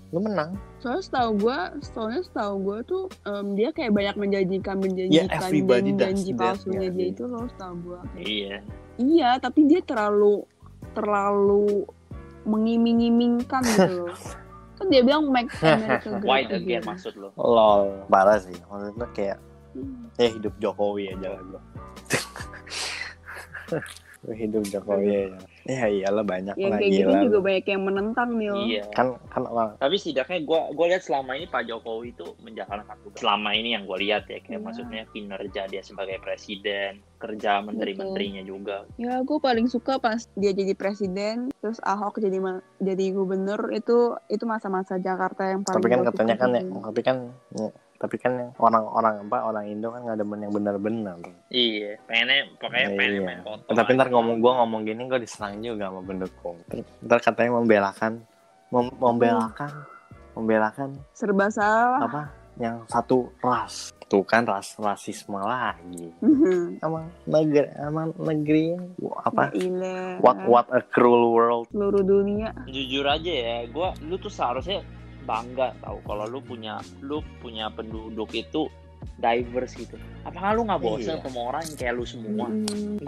[0.09, 0.57] lu menang.
[0.81, 6.17] Soalnya setahu gue soalnya setahu gue tuh em, dia kayak banyak menjanjikan menjanjikan everybody does
[6.17, 8.55] janji palsunya ya, dia itu loh setahu gue iya.
[8.97, 10.43] Iya tapi dia terlalu
[10.91, 11.85] terlalu
[12.43, 14.15] mengiming-imingkan gitu loh.
[14.79, 16.81] Kan dia bilang make America great white again.
[16.81, 18.01] again maksud lo lol.
[18.09, 19.37] Parah sih maksudnya kayak
[19.69, 20.09] Hmm.
[20.17, 21.61] ya hidup Jokowi aja lah gua
[24.29, 27.21] hidup Jokowi aja ya iyalah banyak yang lah kayak gitu gila.
[27.25, 27.45] juga lu.
[27.45, 28.83] banyak yang menentang nih iya.
[28.93, 33.19] Kan kan orang tapi setidaknya gue gue lihat selama ini Pak Jokowi itu menjalankan tugas.
[33.21, 34.65] Selama ini yang gue lihat ya kayak Iya.
[34.67, 38.87] maksudnya kinerja dia sebagai presiden kerja menteri-menterinya juga.
[38.95, 42.39] Ya aku paling suka pas dia jadi presiden, terus Ahok jadi
[42.79, 46.79] jadi gubernur itu itu masa-masa Jakarta yang paling tapi kan katanya kan ya, sih.
[46.79, 47.17] tapi kan
[47.55, 47.67] ya,
[47.99, 51.19] tapi kan orang-orang apa orang Indo kan nggak demen yang benar-benar.
[51.51, 53.21] Iya pengennya pokoknya pengen Iya.
[53.27, 56.57] main foto tapi ntar ngomong gua ngomong gini gua diserang juga sama pendukung.
[57.03, 58.23] Ntar katanya membelakan
[58.71, 59.71] mem- membelakan
[60.31, 62.07] membelakan serba salah.
[62.07, 62.23] apa
[62.55, 63.91] yang satu ras.
[64.07, 66.09] Tuh kan ras rasisme lagi.
[66.79, 68.73] Emang negeri emang negeri
[69.21, 69.51] apa
[70.19, 71.67] what what a cruel world.
[71.69, 72.55] Seluruh dunia.
[72.65, 74.79] jujur aja ya gua lu tuh seharusnya
[75.23, 78.67] bangga tahu kalau lu punya lu punya penduduk itu
[79.19, 79.95] diverse gitu.
[80.27, 81.23] Apakah lu nggak bosan Iya.
[81.23, 82.47] sama orang yang kayak lu semua?
[82.51, 82.99] Mm,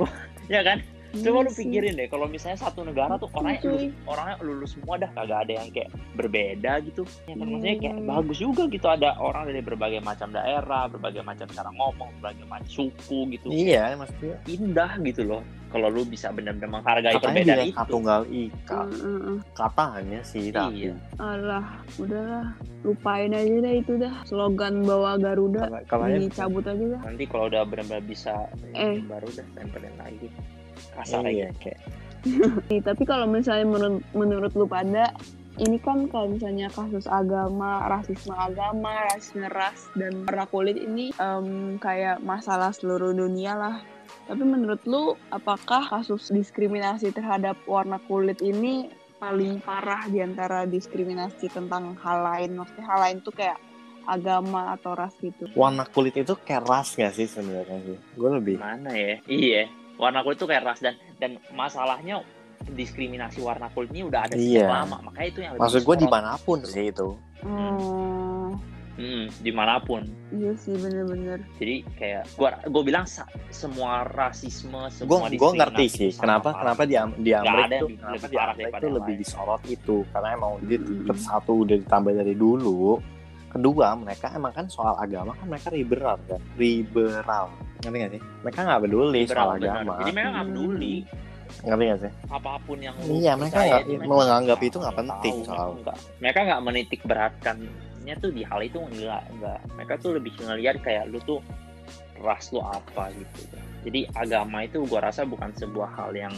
[0.47, 0.79] ya kan?
[1.11, 3.67] Iya coba lu pikirin deh kalau misalnya satu negara tuh orangnya Cuy.
[3.67, 7.03] lulus, orangnya lulus semua dah kagak ada yang kayak berbeda gitu.
[7.27, 8.07] Ya kan Iya, maksudnya kayak iya.
[8.07, 12.67] bagus juga gitu ada orang dari berbagai macam daerah berbagai macam cara ngomong berbagai macam
[12.71, 13.51] suku gitu.
[13.51, 14.39] Iya maksudnya.
[14.47, 18.99] Indah gitu loh kalau lu bisa benar-benar menghargai katanya perbedaan dia itu tunggal ika Mm,
[18.99, 19.37] mm, mm.
[19.53, 20.93] katanya sih tapi Iya.
[21.17, 22.47] Alah, udahlah.
[22.81, 24.13] Lupain aja dah itu dah.
[24.23, 27.01] Slogan bawa Garuda kalau kalau aja dicabut aja dah.
[27.03, 28.33] nanti kalau udah benar-benar bisa
[28.73, 28.99] Eh.
[29.01, 30.27] baru udah tempelin lagi
[30.91, 31.79] kasar iya aja kayak
[32.67, 35.09] Nih, tapi kalau misalnya menurut, menurut lu pada
[35.57, 41.45] ini kan kayak misalnya kasus agama, rasisme agama, rasisme ras dan warna kulit ini em,
[41.77, 43.75] kayak masalah seluruh dunia lah.
[44.23, 51.47] Tapi menurut lu, apakah kasus diskriminasi terhadap warna kulit ini paling parah di antara diskriminasi
[51.47, 52.55] tentang hal lain?
[52.55, 53.59] Maksudnya hal lain tuh kayak
[54.01, 55.45] agama atau ras gitu.
[55.53, 59.21] warna kulit itu kayak ras gak sih sebenarnya sih gue lebih Mana ya?
[59.25, 59.69] Iya.
[59.93, 62.25] Warna kulit itu kayak ras dan dan masalahnya
[62.67, 64.65] diskriminasi warna kulit ini udah ada Iya.
[64.65, 64.97] sejak lama.
[65.05, 67.07] Makanya itu yang lebih maksud gue di mana pun sih itu
[67.41, 68.57] Hmm,
[68.93, 70.03] Hmm, di mana pun.
[70.29, 71.39] iya sih bener-bener.
[71.55, 76.21] Jadi kayak gua gua bilang sa- semua rasisme, semua gue ngerti diskriminasi sih itu sama
[76.21, 76.59] kenapa parah.
[76.61, 79.21] kenapa di di Amerika tuh lebih- kenapa di parah Amerika yang lebih lain.
[79.21, 81.03] disorot itu karena emang dia Mm-mm.
[81.03, 82.81] ke satu udah ditambah dari dulu
[83.49, 87.45] kedua mereka emang kan soal agama kan mereka liberal kan liberal
[87.81, 89.71] ngerti gak sih mereka nggak peduli Liberal, soal benar.
[89.73, 90.53] agama Jadi mereka nggak Hmm.
[90.53, 90.95] peduli
[91.61, 94.77] ngerti gak sih apa pun yang lu Iya, mereka nggak- itu mereka menganggap nggak itu
[94.77, 95.75] nggak tahu, penting mereka soal-
[96.17, 97.01] mereka nggak menitik
[98.01, 101.39] beratkannya tuh di hal itu enggak enggak mereka tuh lebih ngeliat kayak lu tuh
[102.21, 103.57] ras lu apa gitu.
[103.81, 106.33] Jadi agama itu gua rasa bukan sebuah hal yang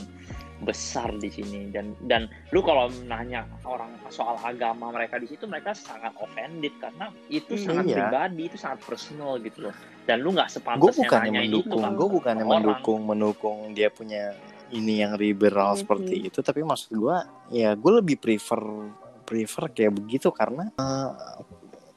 [0.63, 1.71] besar di sini.
[1.71, 7.11] Dan dan lu kalau nanya orang soal agama mereka di situ mereka sangat offended karena
[7.27, 7.95] itu Hmm, sangat iya.
[8.07, 9.75] pribadi itu sangat personal gitu loh.
[10.07, 12.51] Dan lu nggak gue sepantasnya bukannya nanyain mendukung itu kan gue bukannya orang.
[12.59, 14.23] mendukung mendukung dia punya
[14.71, 16.39] ini yang liberal Iya seperti itu.
[16.39, 17.17] Tapi maksud gue
[17.51, 18.63] ya gue lebih prefer
[19.23, 21.11] prefer kayak begitu karena eh,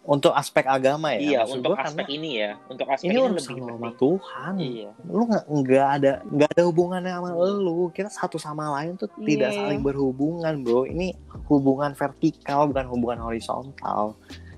[0.07, 3.43] untuk aspek agama ya iya maksud untuk aspek ini ya untuk aspek ini ini, lebih
[3.43, 4.53] sama Tuhan.
[4.55, 4.91] Iya.
[5.11, 7.91] Lu nggak ada nggak ada hubungannya sama lu.
[7.91, 10.87] Kita satu sama lain tuh Iya, tidak saling berhubungan bro.
[10.87, 11.11] Ini
[11.51, 14.14] hubungan vertikal bukan hubungan horizontal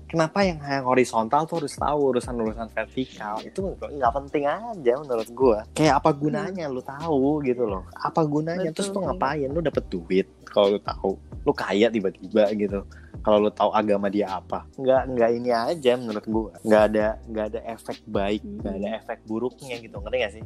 [0.09, 3.37] kenapa yang yang horizontal tuh harus tahu urusan urusan vertikal?
[3.45, 5.57] Itu nggak penting aja menurut gua.
[5.77, 7.85] Kayak apa gunanya lu tahu gitu loh?
[7.93, 8.73] Apa gunanya?
[8.73, 9.47] Betul terus tuh ngapain?
[9.53, 11.13] Lu dapet duit kalau lu tahu.
[11.45, 12.81] Lu kaya tiba-tiba gitu.
[13.21, 14.65] Kalau lu tahu agama dia apa?
[14.75, 16.51] Nggak nggak ini aja menurut gua.
[16.65, 19.95] Nggak ada nggak ada efek baik nggak ada efek buruknya gitu.
[20.01, 20.45] Ngerti gak sih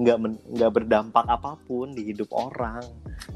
[0.00, 0.16] nggak
[0.56, 2.80] nggak berdampak apa pun di hidup orang.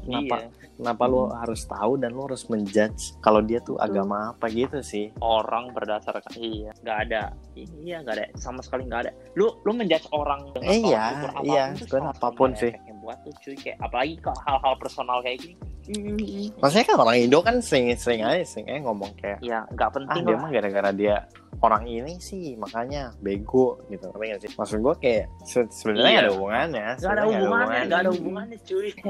[0.01, 0.49] Kenapa iya.
[0.81, 3.85] kenapa lu harus tahu dan lu harus menjudge kalau dia tuh Betul.
[3.85, 5.13] agama apa gitu sih?
[5.21, 7.23] Orang berdasarkan iya nggak ada.
[7.53, 9.11] Iya nggak ada sama sekali nggak ada.
[9.37, 11.63] Lu lu menjudge orang dengan Eh, iya, apa pun iya,
[12.09, 12.71] apa pun ada sih.
[12.73, 16.49] efeknya buat tuh cuy kayak apalagi kalau hal-hal personal kayak gini.
[16.57, 19.93] Maksudnya kan orang Indo kan sering sering aja sering aja ngomong kayak ya nggak ah
[19.93, 20.41] penting dia lah.
[20.41, 21.17] mah gara-gara dia
[21.65, 26.11] orang ini sih makanya bego gitu ngerti gak sih maksud gua kayak se- sebenarnya Iya.
[26.11, 28.57] nggak ada hubungannya nggak ada sebenarnya hubungannya nggak ada hubungannya.
[28.61, 28.89] cuy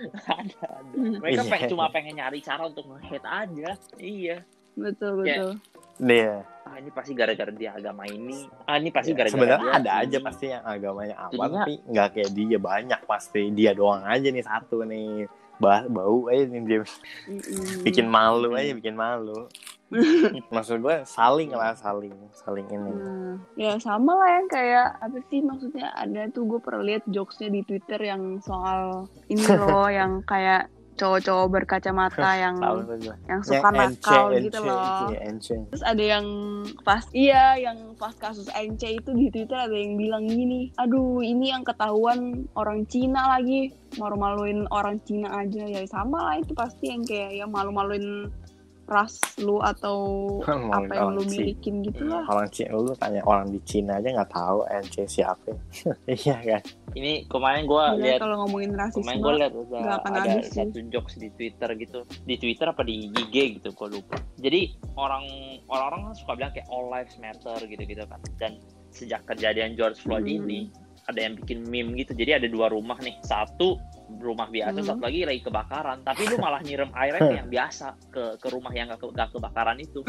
[0.00, 0.96] Nggak ada, ada.
[1.14, 1.50] mereka Iya.
[1.50, 4.36] pengen, cuma pengen nyari cara untuk nge-hate aja iya
[4.72, 5.36] Betul Ya.
[5.36, 5.52] betul.
[6.00, 6.32] dia
[6.62, 9.92] ah ini pasti gara-gara dia agama ini ah ini pasti Ya, gara-gara sebenarnya dia ada
[9.92, 10.00] ini.
[10.02, 14.24] aja pasti yang agamanya apa Jadinya- tapi nggak kayak dia banyak pasti dia doang aja
[14.26, 15.28] nih satu nih
[15.58, 16.80] bah bau aja nih dia
[17.82, 19.44] bikin malu aja bikin malu
[20.54, 25.42] maksud gue saling lah saling saling ini Nah, ya sama lah yang kayak apa sih
[25.42, 30.70] maksudnya ada tuh gue pernah lihat jokesnya di Twitter yang soal ini loh yang kayak
[31.00, 32.56] cowok-cowok berkacamata yang
[33.24, 35.08] yang suka nakal ence, gitu ence, loh.
[35.16, 35.56] ence.
[35.72, 36.26] Terus ada yang
[36.84, 41.56] pas iya yang pas kasus NC itu di Twitter ada yang bilang gini, aduh ini
[41.56, 47.02] yang ketahuan orang Cina lagi malu-maluin orang Cina aja ya sama lah itu pasti yang
[47.08, 48.28] kayak ya malu-maluin
[48.90, 49.96] ras lu atau
[50.44, 52.26] Maluin apa yang lu milikin gitu lah.
[52.26, 55.50] orang Cina lu tanya orang di Cina aja nggak tahu NC siapa.
[56.10, 56.62] Iya kan?
[56.90, 59.52] Ini kemarin gue Gila, lihat kalau ngomongin rasisme kemarin gue lihat
[60.02, 62.02] ada, ada satu jokes di Twitter gitu.
[62.26, 64.18] Di Twitter apa di IG gitu gue lupa.
[64.36, 65.22] Jadi orang
[65.70, 68.18] orang-orang kan suka bilang kayak all lives matter gitu gitu kan.
[68.36, 68.58] Dan
[68.90, 70.42] sejak kejadian George Floyd Hmm.
[70.42, 70.60] ini
[71.10, 72.14] ada yang bikin meme gitu.
[72.14, 73.18] Jadi ada dua rumah nih.
[73.20, 73.76] Satu
[74.12, 74.88] rumah biasa Hmm.
[74.88, 76.02] satu lagi lagi kebakaran.
[76.02, 79.78] Tapi lu malah nyiram airnya yang biasa ke ke rumah yang gak, ke- gak kebakaran
[79.78, 80.00] itu.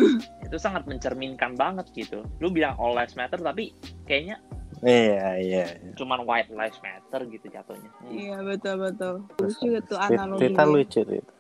[0.41, 2.21] Itu sangat mencerminkan banget gitu.
[2.37, 3.73] Lu bilang all lives matter tapi
[4.05, 4.37] kayaknya
[4.81, 7.91] iya iya cuman white lives matter gitu jatuhnya.
[7.99, 8.09] Hmm.
[8.09, 9.15] Iya betul betul.
[9.37, 10.39] Lucu tuh Tweet- analogi.
[10.41, 11.35] Twitter lucu Twitter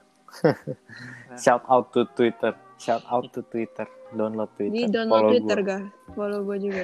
[1.35, 2.53] shout out to Twitter.
[2.77, 3.85] Shout out to Twitter
[4.15, 5.69] download Twitter Jadi download Follow Twitter gua.
[5.69, 5.85] guys.
[6.11, 6.81] Follow gue juga.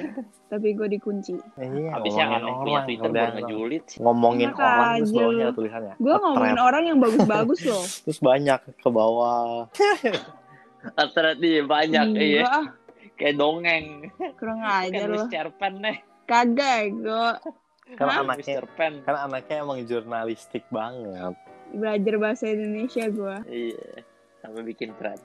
[0.48, 1.34] Tapi gue dikunci.
[1.60, 3.98] iya Habis yang aneh punya orang Twitter udah ngejulit sih.
[4.00, 7.84] ngomongin Enak orang terus aja bawahnya tulisannya Gue ngomongin orang yang bagus-bagus loh.
[8.08, 9.68] terus banyak ke bawah
[11.14, 12.42] Ternyata iya banyak iya.
[12.46, 12.66] Enggak ah,
[13.18, 13.86] Kayak dongeng.
[14.38, 15.16] kurang aja Kayak lo.
[15.26, 15.48] Mr.
[15.58, 15.96] Pen nih.
[16.28, 17.28] Kagak gue
[17.88, 18.60] karena anaknya
[19.00, 21.32] karena anaknya emang jurnalistik banget
[21.72, 23.36] belajar bahasa Indonesia gue.
[23.48, 23.88] Iya.
[24.40, 25.20] Sampai bikin thread.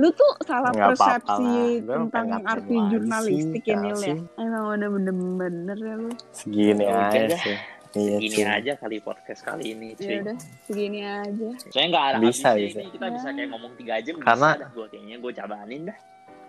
[0.00, 1.52] Lu tuh salah Nggak persepsi
[1.84, 4.16] tentang arti jurnalistik ya Nil ya.
[4.40, 6.10] Emang udah bener-bener ya lu.
[6.32, 7.58] segini Ya aja sih
[7.92, 8.44] Iya Ini cuy.
[8.48, 10.16] aja kali podcast kali ini, Ya cuy.
[10.24, 11.48] udah, segini aja.
[11.68, 12.80] Soalnya nggak ada Bisa, bisa.
[12.80, 12.88] ini.
[12.88, 14.16] Kita bisa kayak ngomong tiga jam.
[14.16, 14.56] Karena-.
[14.72, 15.98] Gue kayaknya gue cabanin dah.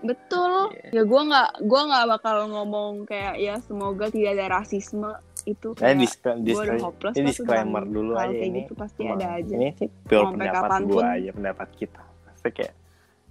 [0.07, 0.51] Betul.
[0.71, 0.87] Iya.
[0.95, 5.11] Ya gue nggak gua nggak bakal ngomong kayak ya semoga tidak ada rasisme
[5.43, 8.59] itu kayak disclaimer, gue udah hopeless ini disclaimer dulu aja kayak ini.
[8.63, 9.55] gitu pasti ada aja.
[9.59, 12.01] Ini sih pure pendapat gua aja, pendapat kita.
[12.23, 12.73] Maksudnya kayak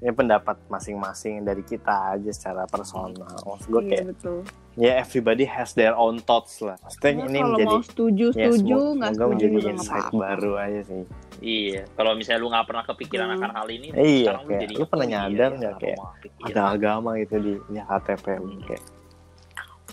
[0.02, 3.14] ini pendapat masing-masing dari kita aja secara personal.
[3.40, 4.38] Maksud gue Iya kayak betul.
[4.74, 6.74] ya everybody has their own thoughts lah.
[6.76, 10.02] Maksudnya Ya, ini kalau menjadi mau setuju ya setuju semoga, nggak setuju menjadi juga insight
[10.04, 10.18] apa-apa.
[10.18, 11.02] baru aja sih.
[11.38, 11.82] Iya.
[11.92, 13.36] Kalau misalnya lu nggak pernah kepikiran Hmm.
[13.36, 16.14] akan hal ini, Iya, sekarang kayak jadi lu pernah iya, nyadar iya, nggak kayak kenapa
[16.18, 16.50] kepikiran?
[16.50, 18.24] Ada agama gitu di, di HTP
[18.60, 18.82] kayak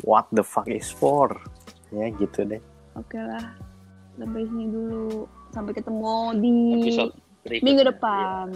[0.01, 1.27] what the fuck is for?
[1.89, 2.61] Ya gitu deh.
[2.95, 3.45] Oke lah.
[4.15, 5.29] Sampai sini dulu.
[5.49, 7.13] Sampai ketemu di episode
[7.47, 7.89] minggu Iya.
[7.89, 8.47] depan.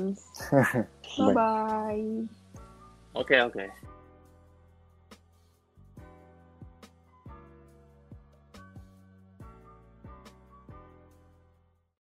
[0.49, 0.86] Bye.
[1.18, 2.28] Bye bye.
[3.14, 3.70] Oke oke.